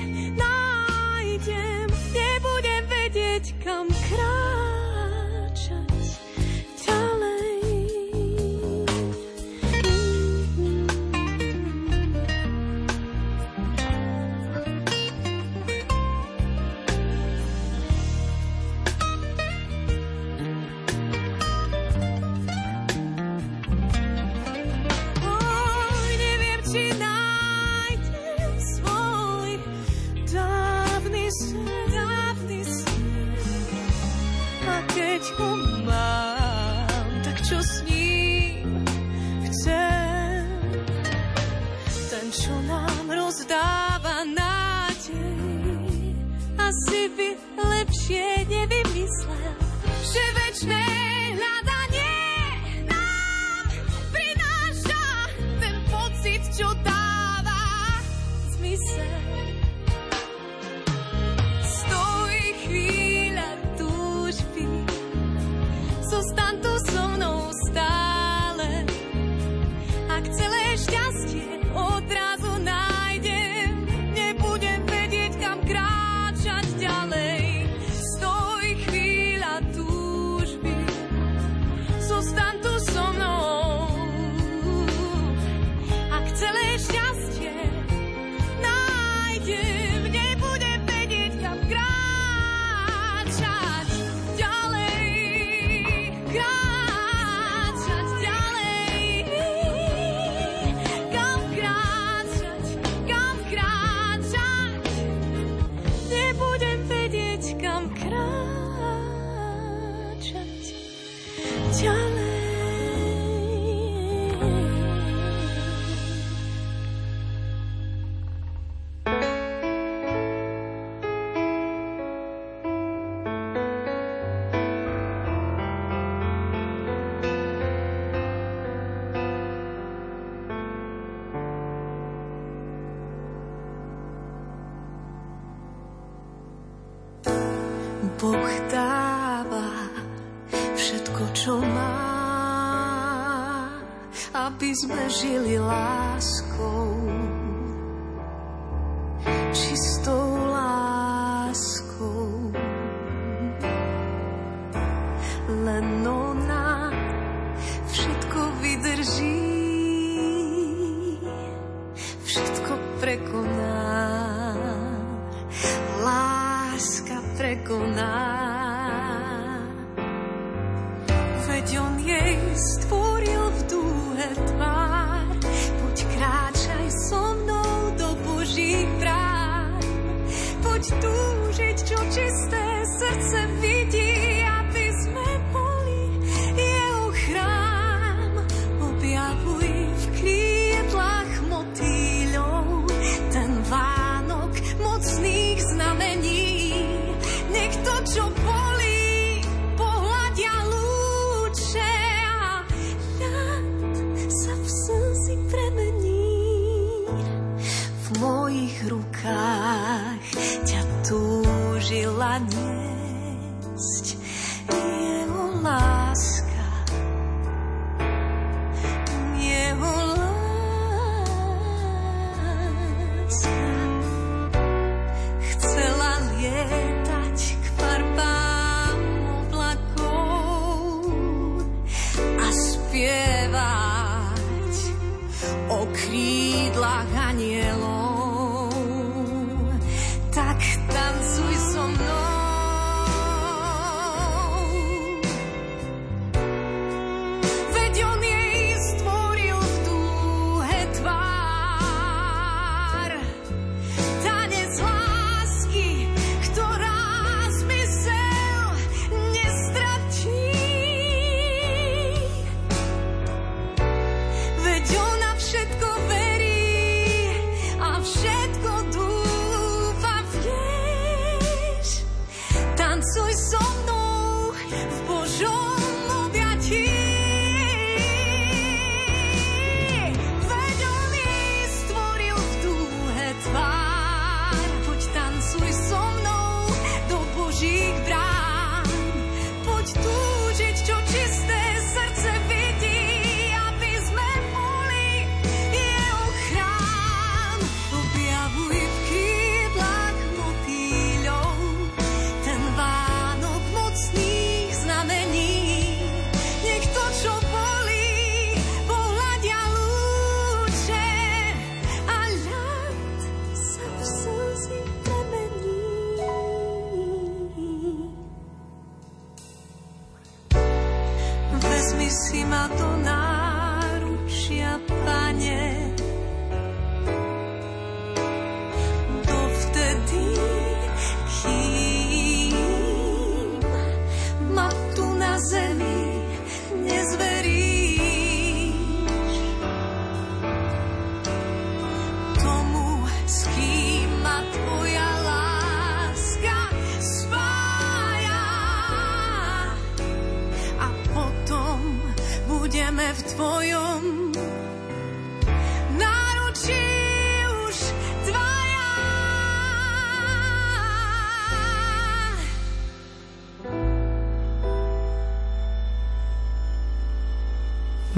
[167.49, 168.58] prekoná.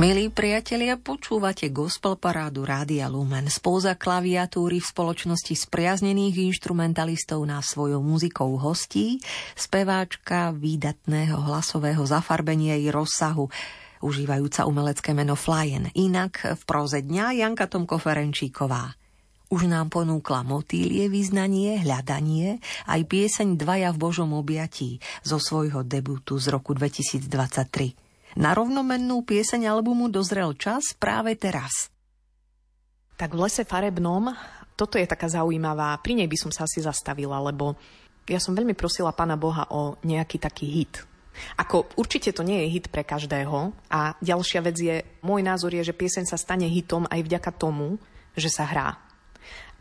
[0.02, 3.46] Milí priatelia, počúvate gospel parádu Rádia Lumen.
[3.54, 9.22] Spouza klaviatúry v spoločnosti spriaznených instrumentalistov na svojou muzikou hostí,
[9.54, 13.46] speváčka výdatného hlasového zafarbenia i rozsahu,
[14.02, 15.94] užívajúca umelecké meno Flyen.
[15.94, 18.98] Inak v proze dňa Janka Tomko Ferenčíková.
[19.54, 22.58] Už nám ponúkla motýlie význanie, hľadanie,
[22.90, 28.11] aj pieseň Dvaja v Božom objatí zo svojho debutu z roku 2023.
[28.40, 31.92] Na rovnomennú pieseň albumu dozrel čas práve teraz.
[33.20, 34.32] Tak v lese farebnom,
[34.80, 37.76] toto je taká zaujímavá, pri nej by som sa asi zastavila, lebo
[38.32, 41.04] ja som veľmi prosila Pána Boha o nejaký taký hit.
[41.60, 45.84] Ako určite to nie je hit pre každého a ďalšia vec je, môj názor je,
[45.84, 48.00] že pieseň sa stane hitom aj vďaka tomu,
[48.36, 48.96] že sa hrá.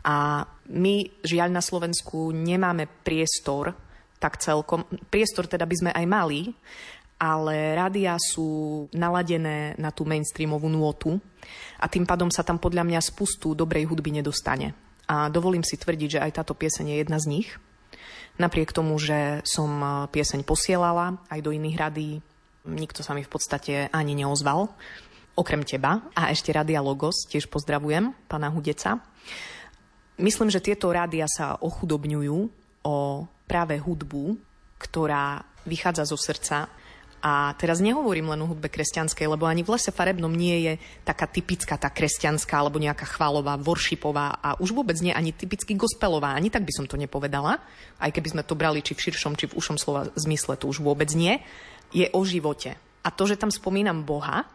[0.03, 3.75] A my žiaľ na Slovensku nemáme priestor,
[4.19, 6.51] tak celkom, priestor teda by sme aj mali,
[7.21, 11.21] ale rádia sú naladené na tú mainstreamovú nôtu
[11.77, 14.73] a tým pádom sa tam podľa mňa spustu dobrej hudby nedostane.
[15.05, 17.49] A dovolím si tvrdiť, že aj táto pieseň je jedna z nich.
[18.41, 22.09] Napriek tomu, že som e, pieseň posielala aj do iných radí,
[22.65, 24.71] nikto sa mi v podstate ani neozval,
[25.37, 26.01] okrem teba.
[26.17, 28.97] A ešte Radia Logos, tiež pozdravujem, pána Hudeca.
[30.17, 32.37] Myslím, že tieto rádia sa ochudobňujú
[32.87, 32.97] o
[33.45, 34.39] práve hudbu,
[34.79, 36.80] ktorá vychádza zo srdca
[37.21, 40.73] a teraz nehovorím len o hudbe kresťanskej, lebo ani v lese farebnom nie je
[41.05, 46.33] taká typická tá kresťanská alebo nejaká chválová, worshipová a už vôbec nie ani typicky gospelová.
[46.33, 47.61] Ani tak by som to nepovedala,
[48.01, 50.81] aj keby sme to brali či v širšom, či v ušom slova zmysle, to už
[50.81, 51.37] vôbec nie.
[51.93, 52.73] Je o živote.
[53.05, 54.49] A to, že tam spomínam Boha,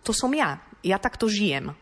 [0.00, 0.64] to som ja.
[0.80, 1.76] Ja takto žijem.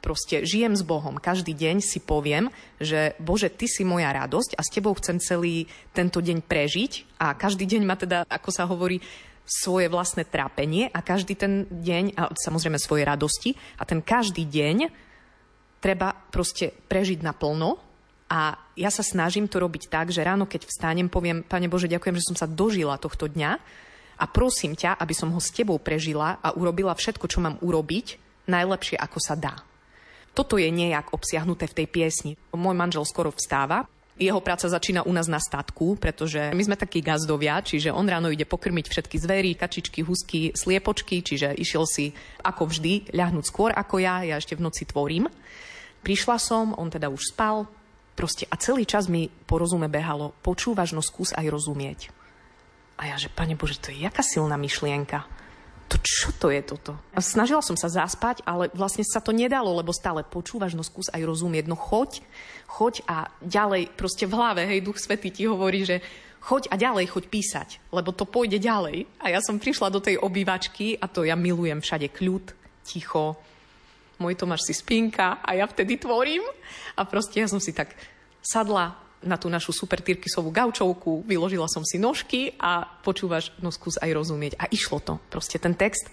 [0.00, 1.20] Proste žijem s Bohom.
[1.20, 2.48] Každý deň si poviem,
[2.80, 7.36] že Bože, Ty si moja radosť a s Tebou chcem celý tento deň prežiť a
[7.36, 9.04] každý deň ma teda, ako sa hovorí,
[9.50, 14.86] svoje vlastné trápenie a každý ten deň, a samozrejme svoje radosti, a ten každý deň
[15.82, 17.82] treba proste prežiť naplno
[18.30, 22.14] a ja sa snažím to robiť tak, že ráno, keď vstánem, poviem, Pane Bože, ďakujem,
[22.22, 23.50] že som sa dožila tohto dňa
[24.22, 28.06] a prosím ťa, aby som ho s tebou prežila a urobila všetko, čo mám urobiť,
[28.46, 29.58] najlepšie, ako sa dá.
[30.30, 32.32] Toto je nejak obsiahnuté v tej piesni.
[32.54, 33.90] Môj manžel skoro vstáva,
[34.20, 38.28] jeho práca začína u nás na statku, pretože my sme takí gazdovia, čiže on ráno
[38.28, 42.12] ide pokrmiť všetky zvery, kačičky, husky, sliepočky, čiže išiel si
[42.44, 45.24] ako vždy ľahnúť skôr ako ja, ja ešte v noci tvorím.
[46.04, 47.64] Prišla som, on teda už spal,
[48.12, 52.12] proste a celý čas mi porozume behalo, počúvaš, no skús aj rozumieť.
[53.00, 55.39] A ja, že pane Bože, to je jaká silná myšlienka
[55.90, 56.94] to čo to je toto?
[57.10, 61.10] A snažila som sa zaspať, ale vlastne sa to nedalo, lebo stále počúvaš, no skús
[61.10, 62.22] aj rozumieť, no choď,
[62.70, 65.98] choď a ďalej, proste v hlave, hej, Duch Svetý ti hovorí, že
[66.46, 69.10] choď a ďalej, choď písať, lebo to pôjde ďalej.
[69.18, 72.54] A ja som prišla do tej obývačky a to ja milujem všade kľud,
[72.86, 73.34] ticho,
[74.22, 76.44] môj Tomáš si spinka a ja vtedy tvorím
[76.94, 77.98] a proste ja som si tak
[78.38, 84.00] sadla, na tú našu super tyrkysovú gaučovku, vyložila som si nožky a počúvaš, no skús
[84.00, 84.56] aj rozumieť.
[84.56, 85.20] A išlo to.
[85.28, 86.08] Proste ten text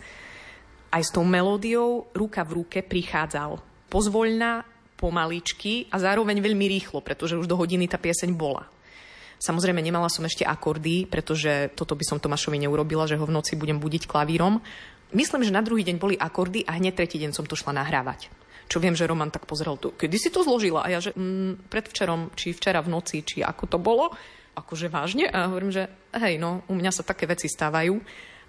[0.91, 3.59] aj s tou melódiou ruka v ruke prichádzal.
[3.87, 4.67] Pozvoľná,
[4.99, 8.67] pomaličky a zároveň veľmi rýchlo, pretože už do hodiny tá pieseň bola.
[9.37, 13.53] Samozrejme, nemala som ešte akordy, pretože toto by som Tomášovi neurobila, že ho v noci
[13.53, 14.57] budem budiť klavírom.
[15.13, 18.46] Myslím, že na druhý deň boli akordy a hneď tretí deň som to šla nahrávať
[18.67, 20.83] čo viem, že Roman tak pozeral, to, kedy si to zložila?
[20.83, 24.11] A ja, že mm, predvčerom, či včera v noci, či ako to bolo,
[24.59, 25.31] akože vážne.
[25.31, 25.87] A hovorím, že
[26.19, 27.95] hej, no, u mňa sa také veci stávajú.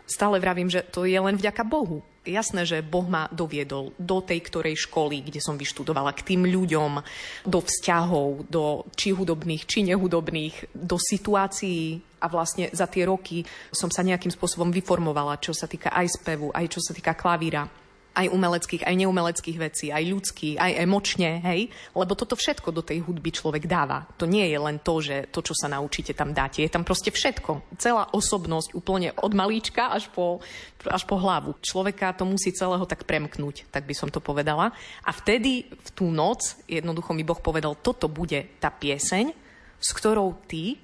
[0.08, 2.00] Stále vravím, že to je len vďaka Bohu.
[2.24, 6.92] Jasné, že Boh ma doviedol do tej ktorej školy, kde som vyštudovala, k tým ľuďom,
[7.44, 13.92] do vzťahov, do či hudobných, či nehudobných, do situácií a vlastne za tie roky som
[13.92, 17.68] sa nejakým spôsobom vyformovala, čo sa týka aj spevu, aj čo sa týka klavíra
[18.18, 21.70] aj umeleckých, aj neumeleckých vecí, aj ľudských, aj emočne, hej?
[21.94, 24.10] Lebo toto všetko do tej hudby človek dáva.
[24.18, 26.66] To nie je len to, že to, čo sa naučíte, tam dáte.
[26.66, 27.78] Je tam proste všetko.
[27.78, 30.42] Celá osobnosť úplne od malíčka až po,
[30.82, 31.54] až po hlavu.
[31.62, 34.74] Človeka to musí celého tak premknúť, tak by som to povedala.
[35.06, 39.30] A vtedy, v tú noc, jednoducho mi Boh povedal, toto bude tá pieseň,
[39.78, 40.74] s ktorou ty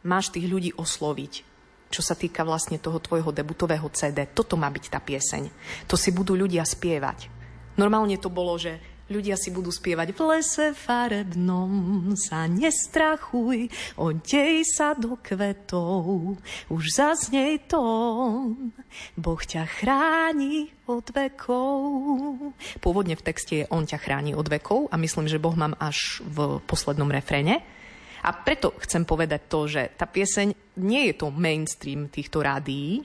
[0.00, 1.49] máš tých ľudí osloviť
[1.90, 4.30] čo sa týka vlastne toho tvojho debutového CD.
[4.30, 5.50] Toto má byť tá pieseň.
[5.90, 7.26] To si budú ľudia spievať.
[7.74, 8.78] Normálne to bolo, že
[9.10, 13.66] ľudia si budú spievať v lese farebnom sa nestrachuj,
[13.98, 16.38] odej sa do kvetov,
[16.70, 18.70] už zaznej tón,
[19.18, 22.54] Boh ťa chráni od vekov.
[22.78, 26.22] Pôvodne v texte je On ťa chráni od vekov a myslím, že Boh mám až
[26.22, 27.79] v poslednom refréne.
[28.20, 33.00] A preto chcem povedať to, že tá pieseň nie je to mainstream týchto rádií,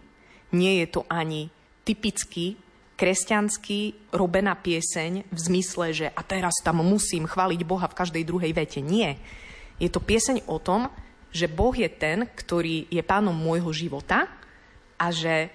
[0.52, 1.48] nie je to ani
[1.88, 2.60] typicky
[2.96, 8.56] kresťansky robená pieseň v zmysle, že a teraz tam musím chváliť Boha v každej druhej
[8.56, 8.80] vete.
[8.80, 9.20] Nie.
[9.76, 10.88] Je to pieseň o tom,
[11.36, 14.32] že Boh je ten, ktorý je pánom môjho života
[14.96, 15.52] a že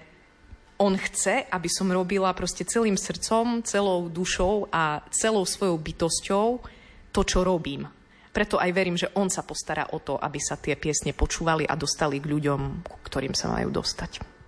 [0.77, 6.47] on chce, aby som robila proste celým srdcom, celou dušou a celou svojou bytosťou
[7.09, 7.89] to, čo robím.
[8.31, 11.75] Preto aj verím, že on sa postará o to, aby sa tie piesne počúvali a
[11.75, 14.40] dostali k ľuďom, ktorým sa majú dostať.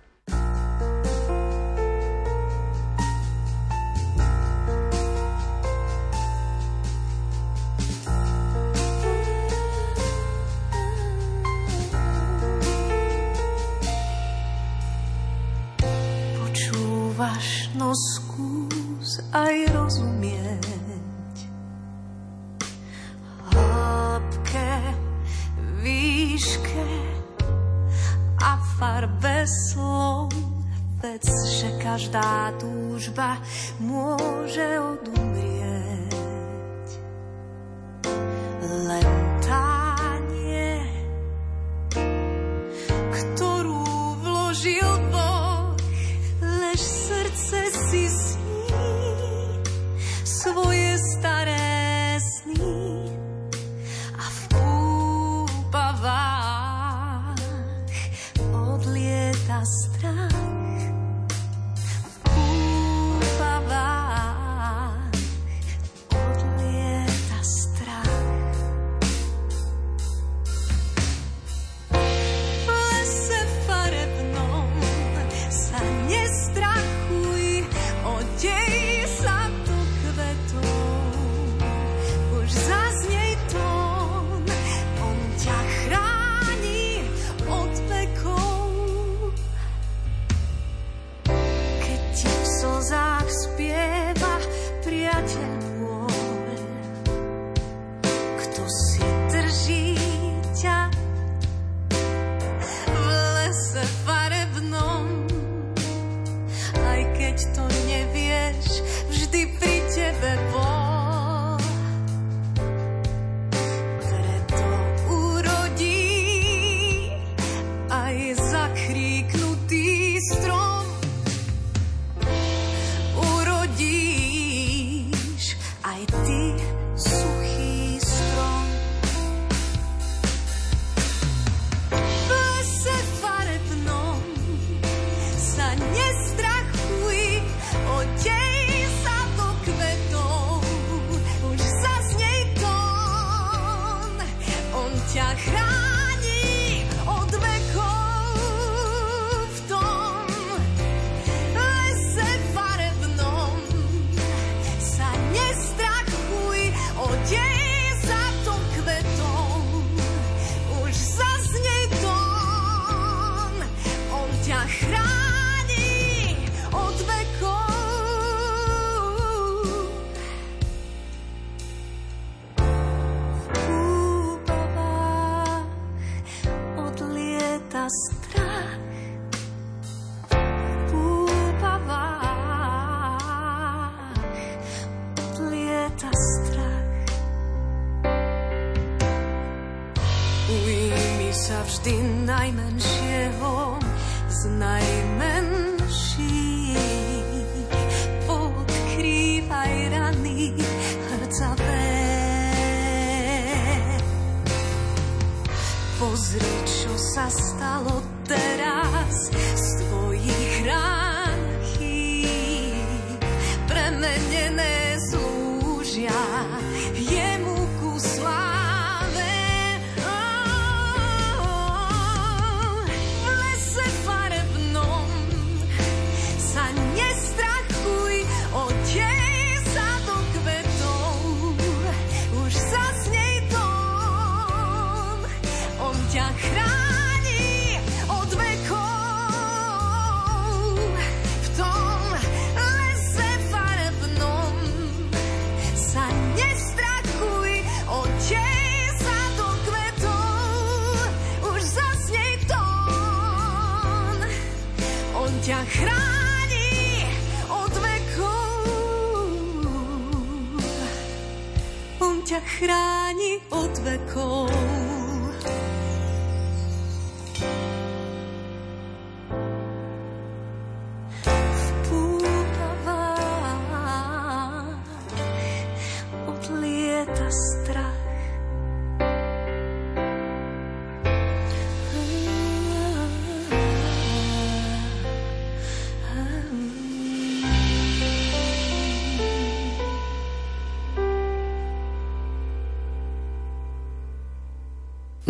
[145.14, 145.63] 下海。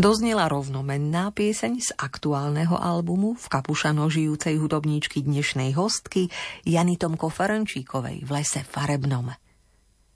[0.05, 6.29] Doznela rovnomenná pieseň z aktuálneho albumu v kapušano žijúcej hudobníčky dnešnej hostky
[6.69, 9.33] Jany Tomko Ferenčíkovej v lese Farebnom.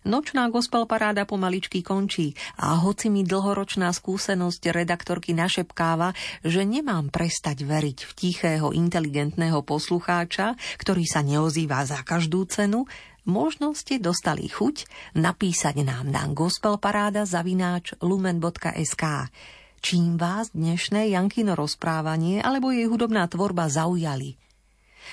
[0.04, 6.12] Nočná gospel paráda pomaličky končí a hoci mi dlhoročná skúsenosť redaktorky našepkáva,
[6.44, 10.52] že nemám prestať veriť v tichého, inteligentného poslucháča,
[10.84, 12.84] ktorý sa neozýva za každú cenu,
[13.24, 14.84] možno ste dostali chuť
[15.16, 19.32] napísať nám na gospelparáda zavináč lumen.sk
[19.78, 24.38] čím vás dnešné Jankino rozprávanie alebo jej hudobná tvorba zaujali.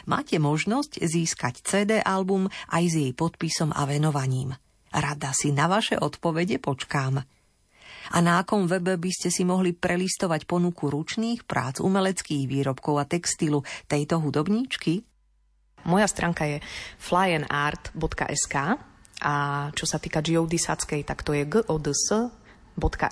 [0.10, 4.52] Máte možnosť získať CD album aj s jej podpisom a venovaním.
[4.92, 7.24] Rada si na vaše odpovede počkám.
[8.14, 13.10] A na akom webe by ste si mohli prelistovať ponuku ručných prác, umeleckých výrobkov a
[13.10, 15.02] textilu tejto hudobníčky?
[15.90, 16.58] Moja stránka je
[17.02, 18.56] flyandart.sk
[19.26, 19.34] a
[19.74, 22.36] čo sa týka geodisátskej, tak to je gods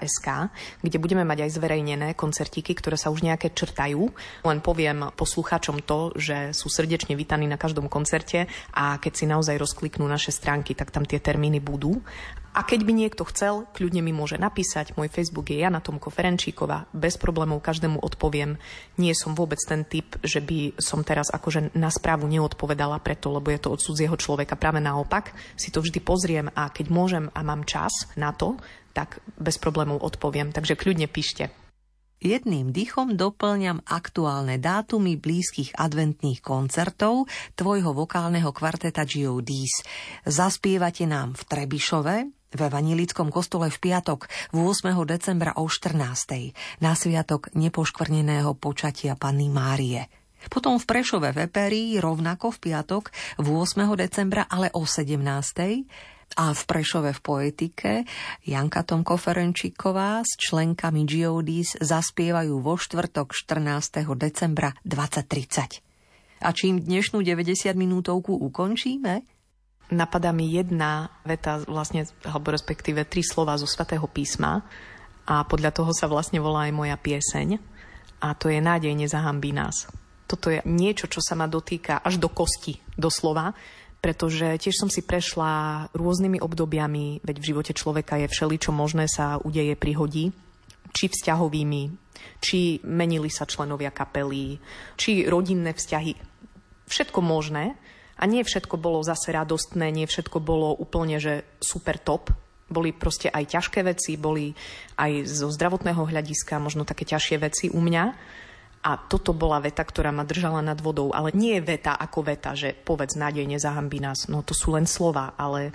[0.04, 0.52] SK,
[0.84, 4.12] kde budeme mať aj zverejnené koncertíky, ktoré sa už nejaké črtajú.
[4.44, 8.46] Len poviem poslucháčom to, že sú srdečne vítaní na každom koncerte
[8.76, 12.04] a keď si naozaj rozkliknú naše stránky, tak tam tie termíny budú.
[12.54, 14.94] A keď by niekto chcel, kľudne mi môže napísať.
[14.94, 16.86] Môj Facebook je Jana Tomko Ferenčíková.
[16.94, 18.62] Bez problémov každému odpoviem.
[19.02, 23.50] Nie som vôbec ten typ, že by som teraz akože na správu neodpovedala preto, lebo
[23.50, 24.54] je to od cudzieho človeka.
[24.54, 28.62] Práve naopak si to vždy pozriem a keď môžem a mám čas na to,
[28.94, 30.54] tak bez problémov odpoviem.
[30.54, 31.50] Takže kľudne píšte.
[32.24, 37.28] Jedným dychom doplňam aktuálne dátumy blízkych adventných koncertov
[37.60, 39.84] tvojho vokálneho kvarteta G.O.D.s.
[40.24, 42.16] Zaspievate nám v Trebišove,
[42.54, 44.96] v Evanilickom kostole v piatok 8.
[45.04, 46.00] decembra o 14.
[46.80, 50.08] na sviatok nepoškvrneného počatia Panny Márie.
[50.48, 53.12] Potom v Prešove v Eperii rovnako v piatok
[53.44, 54.00] 8.
[54.00, 57.92] decembra, ale o 17 a v Prešove v poetike
[58.46, 64.06] Janka Tomko Ferenčíková s členkami Geodis zaspievajú vo štvrtok 14.
[64.18, 66.44] decembra 2030.
[66.44, 69.24] A čím dnešnú 90 minútovku ukončíme?
[69.94, 74.66] Napadá mi jedna veta, vlastne, alebo respektíve tri slova zo svätého písma
[75.24, 77.62] a podľa toho sa vlastne volá aj moja pieseň
[78.24, 79.88] a to je nádej nezahambí nás.
[80.26, 83.54] Toto je niečo, čo sa ma dotýka až do kosti, doslova,
[84.04, 89.08] pretože tiež som si prešla rôznymi obdobiami, veď v živote človeka je všeli, čo možné
[89.08, 90.36] sa udeje, prihodí,
[90.92, 91.84] či vzťahovými,
[92.44, 94.60] či menili sa členovia kapely,
[95.00, 96.20] či rodinné vzťahy.
[96.84, 97.80] Všetko možné
[98.20, 102.28] a nie všetko bolo zase radostné, nie všetko bolo úplne, že super top.
[102.68, 104.52] Boli proste aj ťažké veci, boli
[105.00, 108.04] aj zo zdravotného hľadiska možno také ťažšie veci u mňa.
[108.84, 111.16] A toto bola veta, ktorá ma držala nad vodou.
[111.16, 114.28] Ale nie je veta ako veta, že povedz nádej nezahambí nás.
[114.28, 115.72] No to sú len slova, ale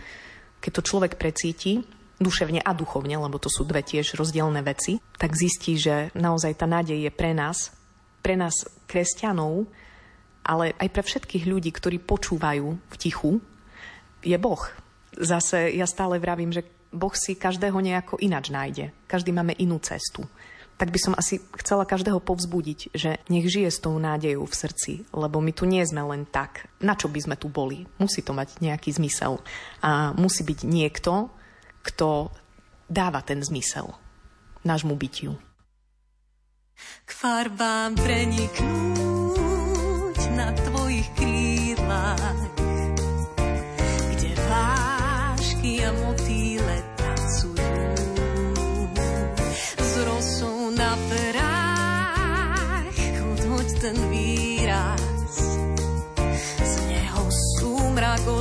[0.60, 1.80] keď to človek precíti,
[2.20, 6.66] duševne a duchovne, lebo to sú dve tiež rozdielne veci, tak zistí, že naozaj tá
[6.66, 7.72] nádej je pre nás,
[8.20, 9.70] pre nás kresťanov,
[10.42, 13.38] ale aj pre všetkých ľudí, ktorí počúvajú v tichu,
[14.20, 14.60] je Boh.
[15.14, 18.90] Zase ja stále vravím, že Boh si každého nejako inač nájde.
[19.06, 20.26] Každý máme inú cestu
[20.78, 24.92] tak by som asi chcela každého povzbudiť, že nech žije s tou nádejou v srdci,
[25.10, 26.70] lebo my tu nie sme len tak.
[26.78, 27.82] Na čo by sme tu boli?
[27.98, 29.42] Musí to mať nejaký zmysel.
[29.82, 31.34] A musí byť niekto,
[31.82, 32.30] kto
[32.86, 33.90] dáva ten zmysel
[34.62, 35.34] nášmu bytiu.
[36.78, 39.38] K farbám preniknúť
[40.38, 42.38] na tvojich krídlach,
[44.14, 46.07] kde vášky a motýle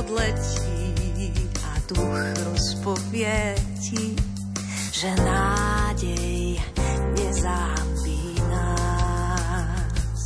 [0.08, 1.28] odletí
[1.60, 2.16] a duch
[2.48, 4.16] rozpovie ti,
[4.92, 6.56] že nádej
[7.12, 10.24] nezahambí nás.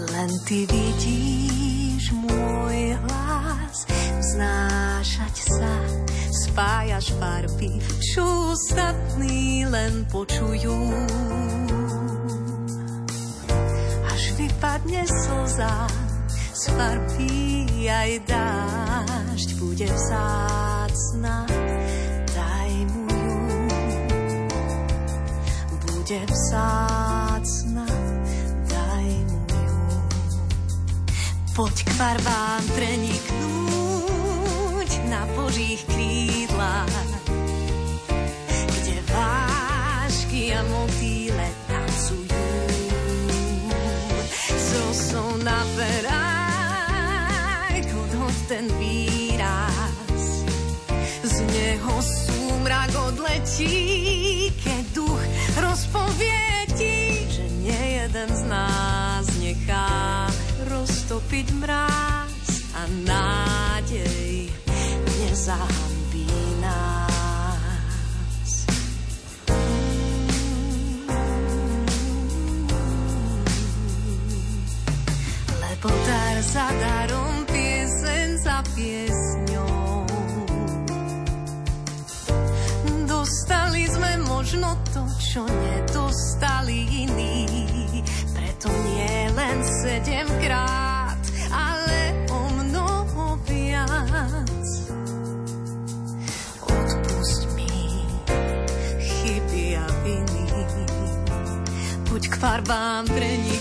[0.00, 3.84] Len ty vidíš môj hlas
[4.24, 5.74] vznášať sa
[6.48, 10.96] spájaš farby, čo ostatní len počujú.
[14.60, 15.88] Až vypadne slza
[16.52, 21.48] z farby aj dážď bude vzácna,
[22.28, 23.40] daj mu ju.
[25.80, 27.88] Bude vzácna,
[28.68, 29.80] daj mu ju.
[31.56, 33.32] Poď k farbám preniknúť
[35.08, 37.16] na Božích krídlach
[38.76, 42.29] kde vášky a motýle tancujú.
[44.90, 46.50] Zosou na perách
[47.94, 50.42] odhod ten výraz,
[51.22, 55.22] z neho súmrak odletí, keď duch
[55.62, 60.26] rozpovie ti, že nie jeden z nás nechá
[60.66, 64.50] roztopiť mráz a nádej
[65.22, 65.99] nezahamí.
[76.40, 80.08] zadarом piesen za piesňou.
[83.04, 87.44] Dostali sme možno to, čo nedostali iní,
[88.32, 91.20] preto nie len sedemkrát,
[91.52, 92.00] ale
[92.32, 94.68] o no mnoho viac.
[96.64, 97.68] Odpust mi
[98.96, 100.46] chyby a viny,
[102.08, 103.59] buď k farbám pre nich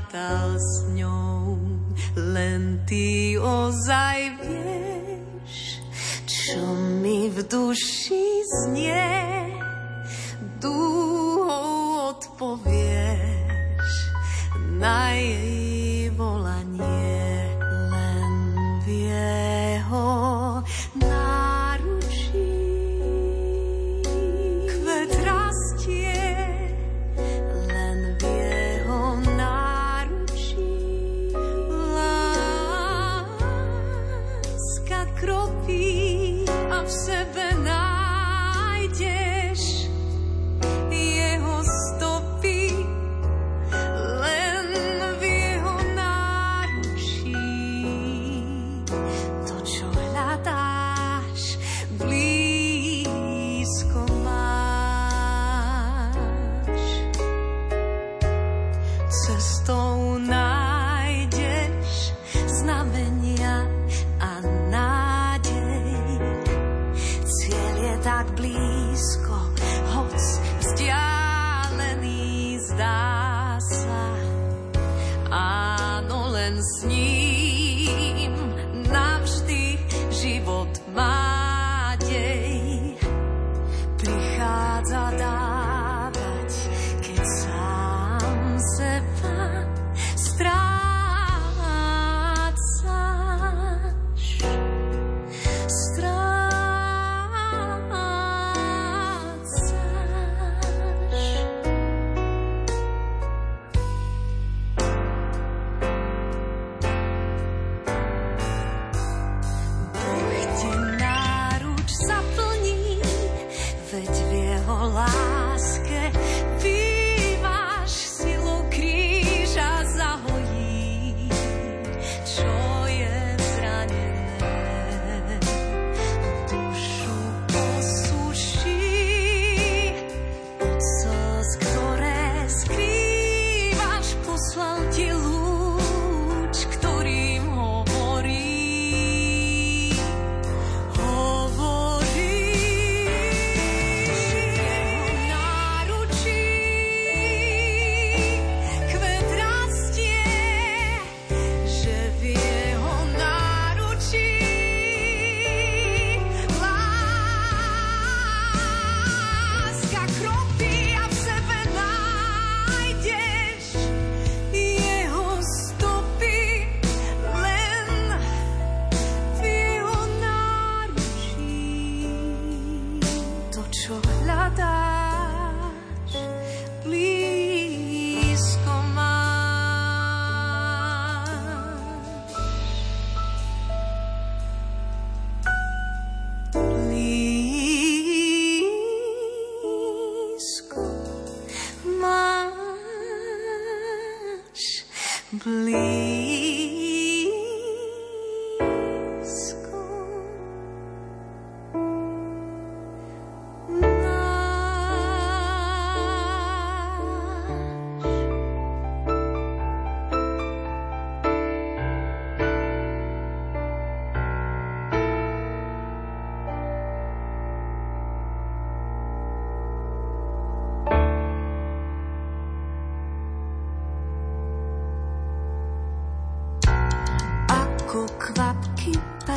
[0.00, 1.60] rátal s ňou.
[2.16, 5.84] Len ty ozaj vieš,
[6.24, 6.60] čo
[7.04, 8.24] mi v duši
[8.64, 9.12] znie.
[10.60, 13.92] Dúhou odpovieš
[14.80, 15.49] na jej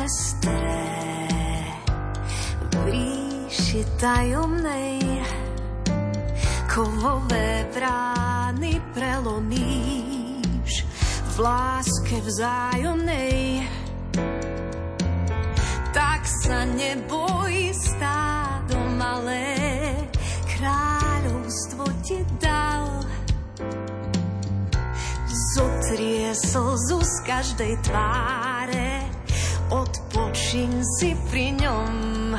[0.04, 0.84] pestré
[2.60, 5.00] v ríši tajomnej
[6.68, 10.84] kovové brány prelomíš
[11.24, 13.64] v láske vzájomnej.
[15.96, 19.56] Tak sa neboj stádo malé
[20.52, 22.92] kráľovstvo ti dal.
[25.56, 29.13] Zotrie slzu z každej tváre,
[30.54, 32.30] odpočin si pri ňom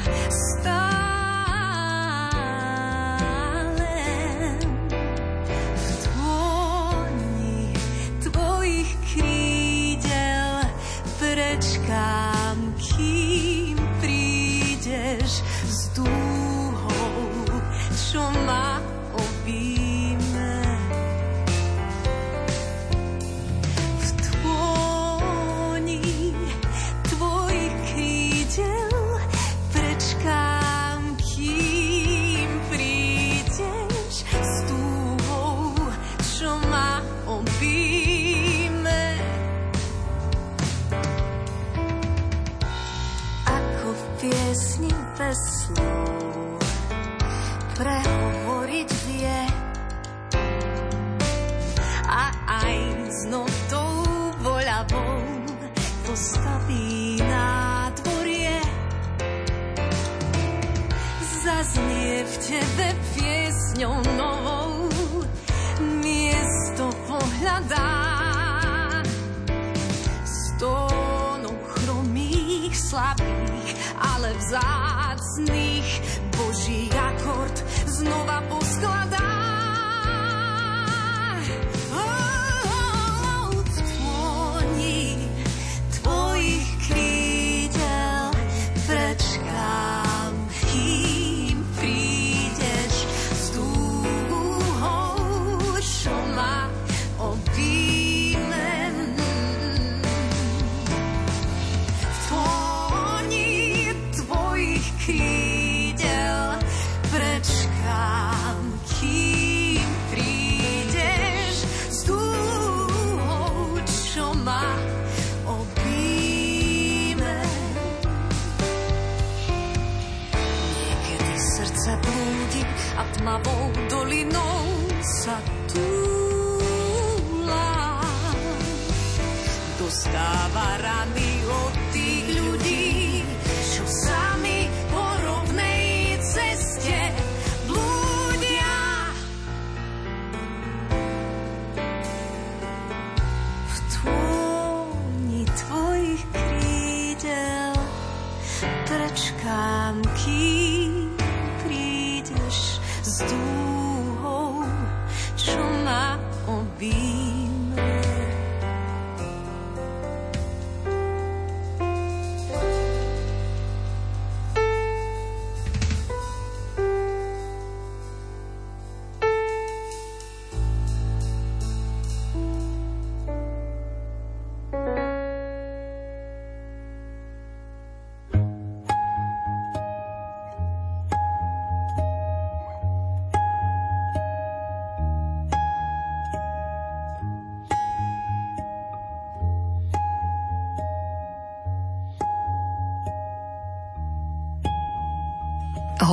[125.25, 125.54] sa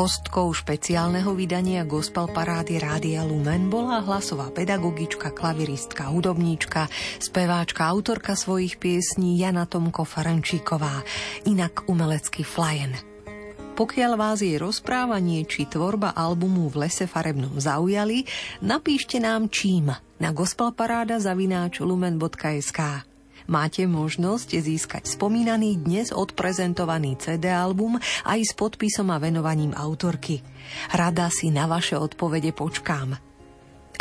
[0.03, 6.91] Hostkou špeciálneho vydania Gospel Parády Rádia Lumen bola hlasová pedagogička, klaviristka, hudobníčka,
[7.23, 11.07] speváčka, autorka svojich piesní Jana Tomko Farančíková,
[11.47, 12.99] inak umelecký flajen.
[13.79, 18.27] Pokiaľ vás jej rozprávanie či tvorba albumu v lese farebnom zaujali,
[18.59, 23.12] napíšte nám čím na gospelparáda.lumen.sk.
[23.51, 30.43] Máte možnosť získať spomínaný dnes odprezentovaný CD album aj s podpisom a venovaním autorky.
[30.95, 33.33] Rada si na vaše odpovede počkám.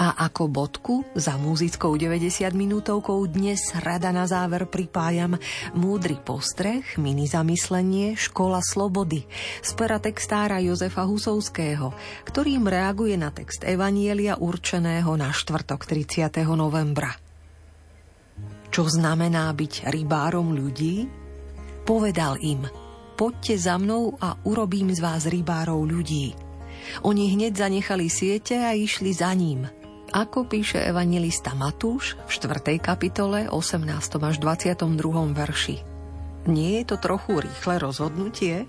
[0.02, 5.38] A ako bodku za muzickou 90 minútovkou dnes rada na záver pripájam
[5.78, 9.28] múdry postreh, mini zamyslenie, škola slobody
[9.62, 11.94] z textára Jozefa Husovského,
[12.26, 16.34] ktorým reaguje na text Evanielia určeného na štvrtok 30.
[16.58, 17.31] novembra.
[18.72, 21.06] Čo znamená byť rybárom ľudí?
[21.84, 22.64] Povedal im,
[23.20, 26.34] poďte za mnou a urobím z vás rybárov ľudí.
[27.04, 29.68] Oni hneď zanechali siete a išli za ním–
[30.12, 32.84] ako píše evangelista Matúš v 4.
[32.84, 33.88] kapitole 18.
[34.20, 34.84] až 22.
[35.32, 35.80] verši.
[36.52, 38.68] Nie je to trochu rýchle rozhodnutie?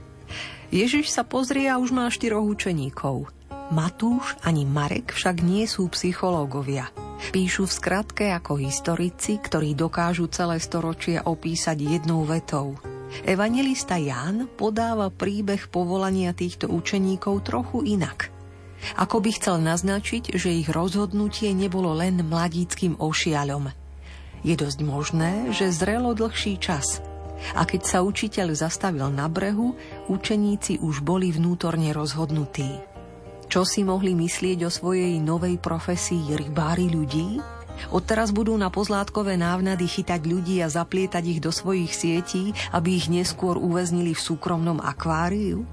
[0.71, 3.27] Ježiš sa pozrie a už má štyroch učeníkov.
[3.75, 6.95] Matúš ani Marek však nie sú psychológovia.
[7.31, 12.75] Píšu v skratke ako historici, ktorí dokážu celé storočie opísať jednou vetou.
[13.23, 18.27] Evangelista Ján podáva príbeh povolania týchto učeníkov trochu inak–
[18.99, 23.71] ako by chcel naznačiť, že ich rozhodnutie nebolo len mladíckým ošiaľom.
[24.43, 26.99] Je dosť možné, že zrelo dlhší čas.
[27.55, 29.75] A keď sa učiteľ zastavil na brehu,
[30.11, 32.92] učeníci už boli vnútorne rozhodnutí.
[33.53, 37.37] Čo si mohli myslieť o svojej novej profesii rybári ľudí?
[37.93, 43.13] Odteraz budú na pozlátkové návnady chytať ľudí a zaplietať ich do svojich sietí, aby ich
[43.13, 45.69] neskôr uväznili v súkromnom akváriu?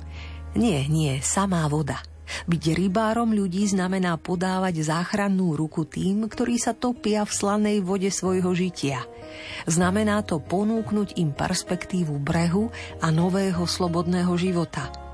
[0.59, 2.03] Nie, nie, samá voda.
[2.51, 8.51] Byť rybárom ľudí znamená podávať záchrannú ruku tým, ktorí sa topia v slanej vode svojho
[8.59, 9.07] žitia.
[9.71, 15.08] Znamená to ponúknuť im perspektívu brehu a nového slobodného života.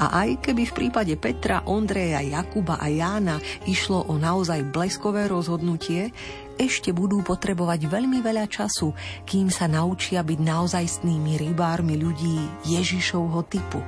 [0.00, 3.36] A aj keby v prípade Petra, Ondreja, Jakuba a Jána
[3.68, 6.08] išlo o naozaj bleskové rozhodnutie,
[6.56, 8.96] ešte budú potrebovať veľmi veľa času,
[9.28, 13.84] kým sa naučia byť naozajstnými rybármi ľudí Ježišovho typu.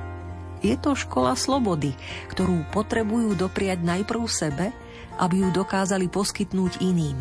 [0.61, 1.97] Je to škola slobody,
[2.29, 4.69] ktorú potrebujú dopriať najprv sebe,
[5.17, 7.19] aby ju dokázali poskytnúť iným.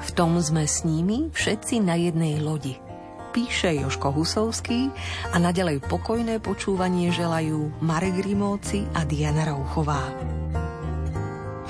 [0.00, 2.89] V tom sme s nimi všetci na jednej lodi.
[3.30, 4.90] Píše Joško Husovský
[5.30, 10.02] a naďalej pokojné počúvanie želajú Marek Rimóci a Diana Rauchová.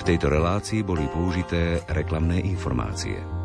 [0.01, 3.40] V tejto relácii boli použité reklamné informácie.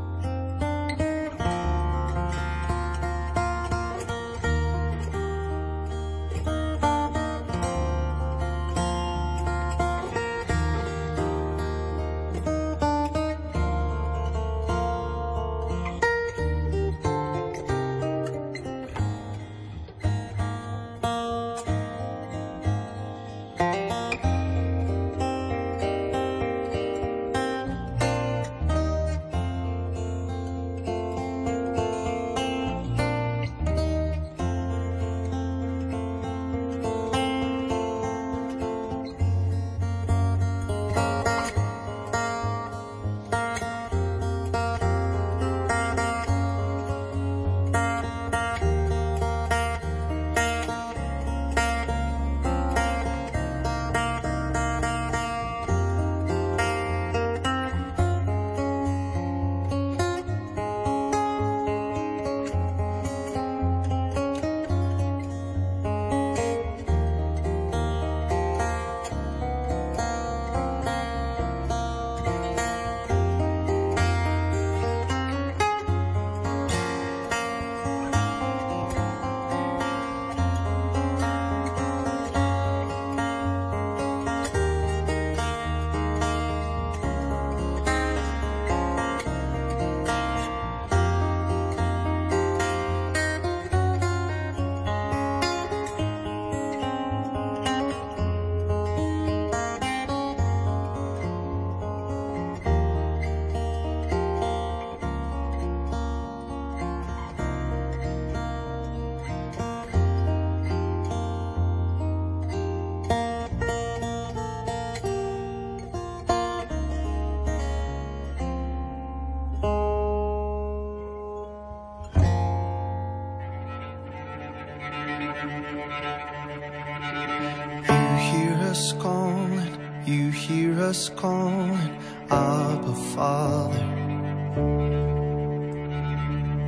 [131.06, 131.98] Us calling,
[132.32, 133.86] Abba Father.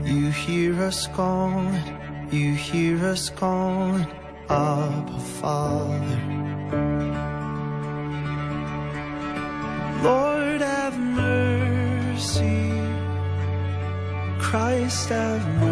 [0.05, 1.81] You hear us calling,
[2.31, 4.05] you hear us calling,
[4.49, 6.19] Abba Father.
[10.03, 12.71] Lord have mercy,
[14.39, 15.66] Christ have mercy.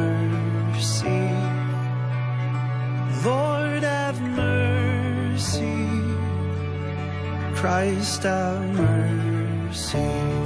[7.86, 10.45] Christ our mercy.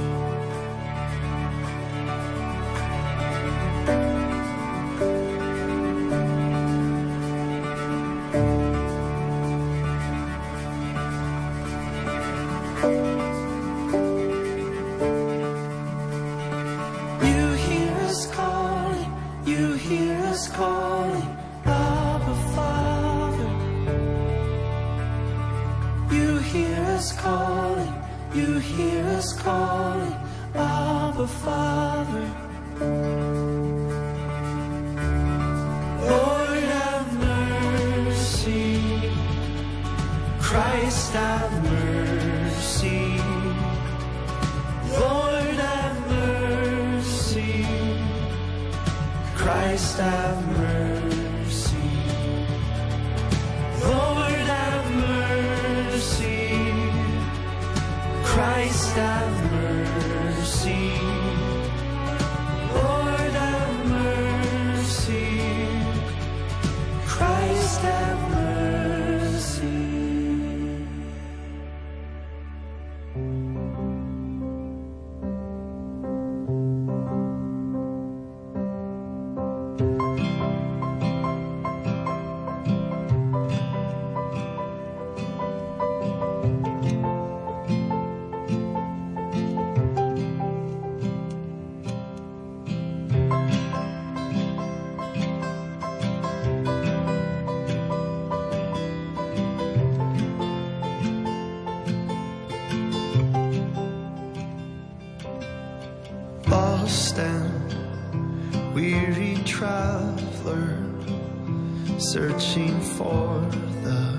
[111.98, 113.40] searching for
[113.84, 114.18] the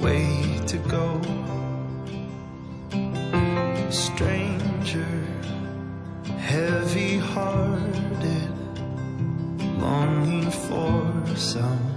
[0.00, 1.20] way to go.
[3.90, 5.06] Stranger,
[6.38, 8.52] heavy hearted,
[9.78, 11.89] longing for some.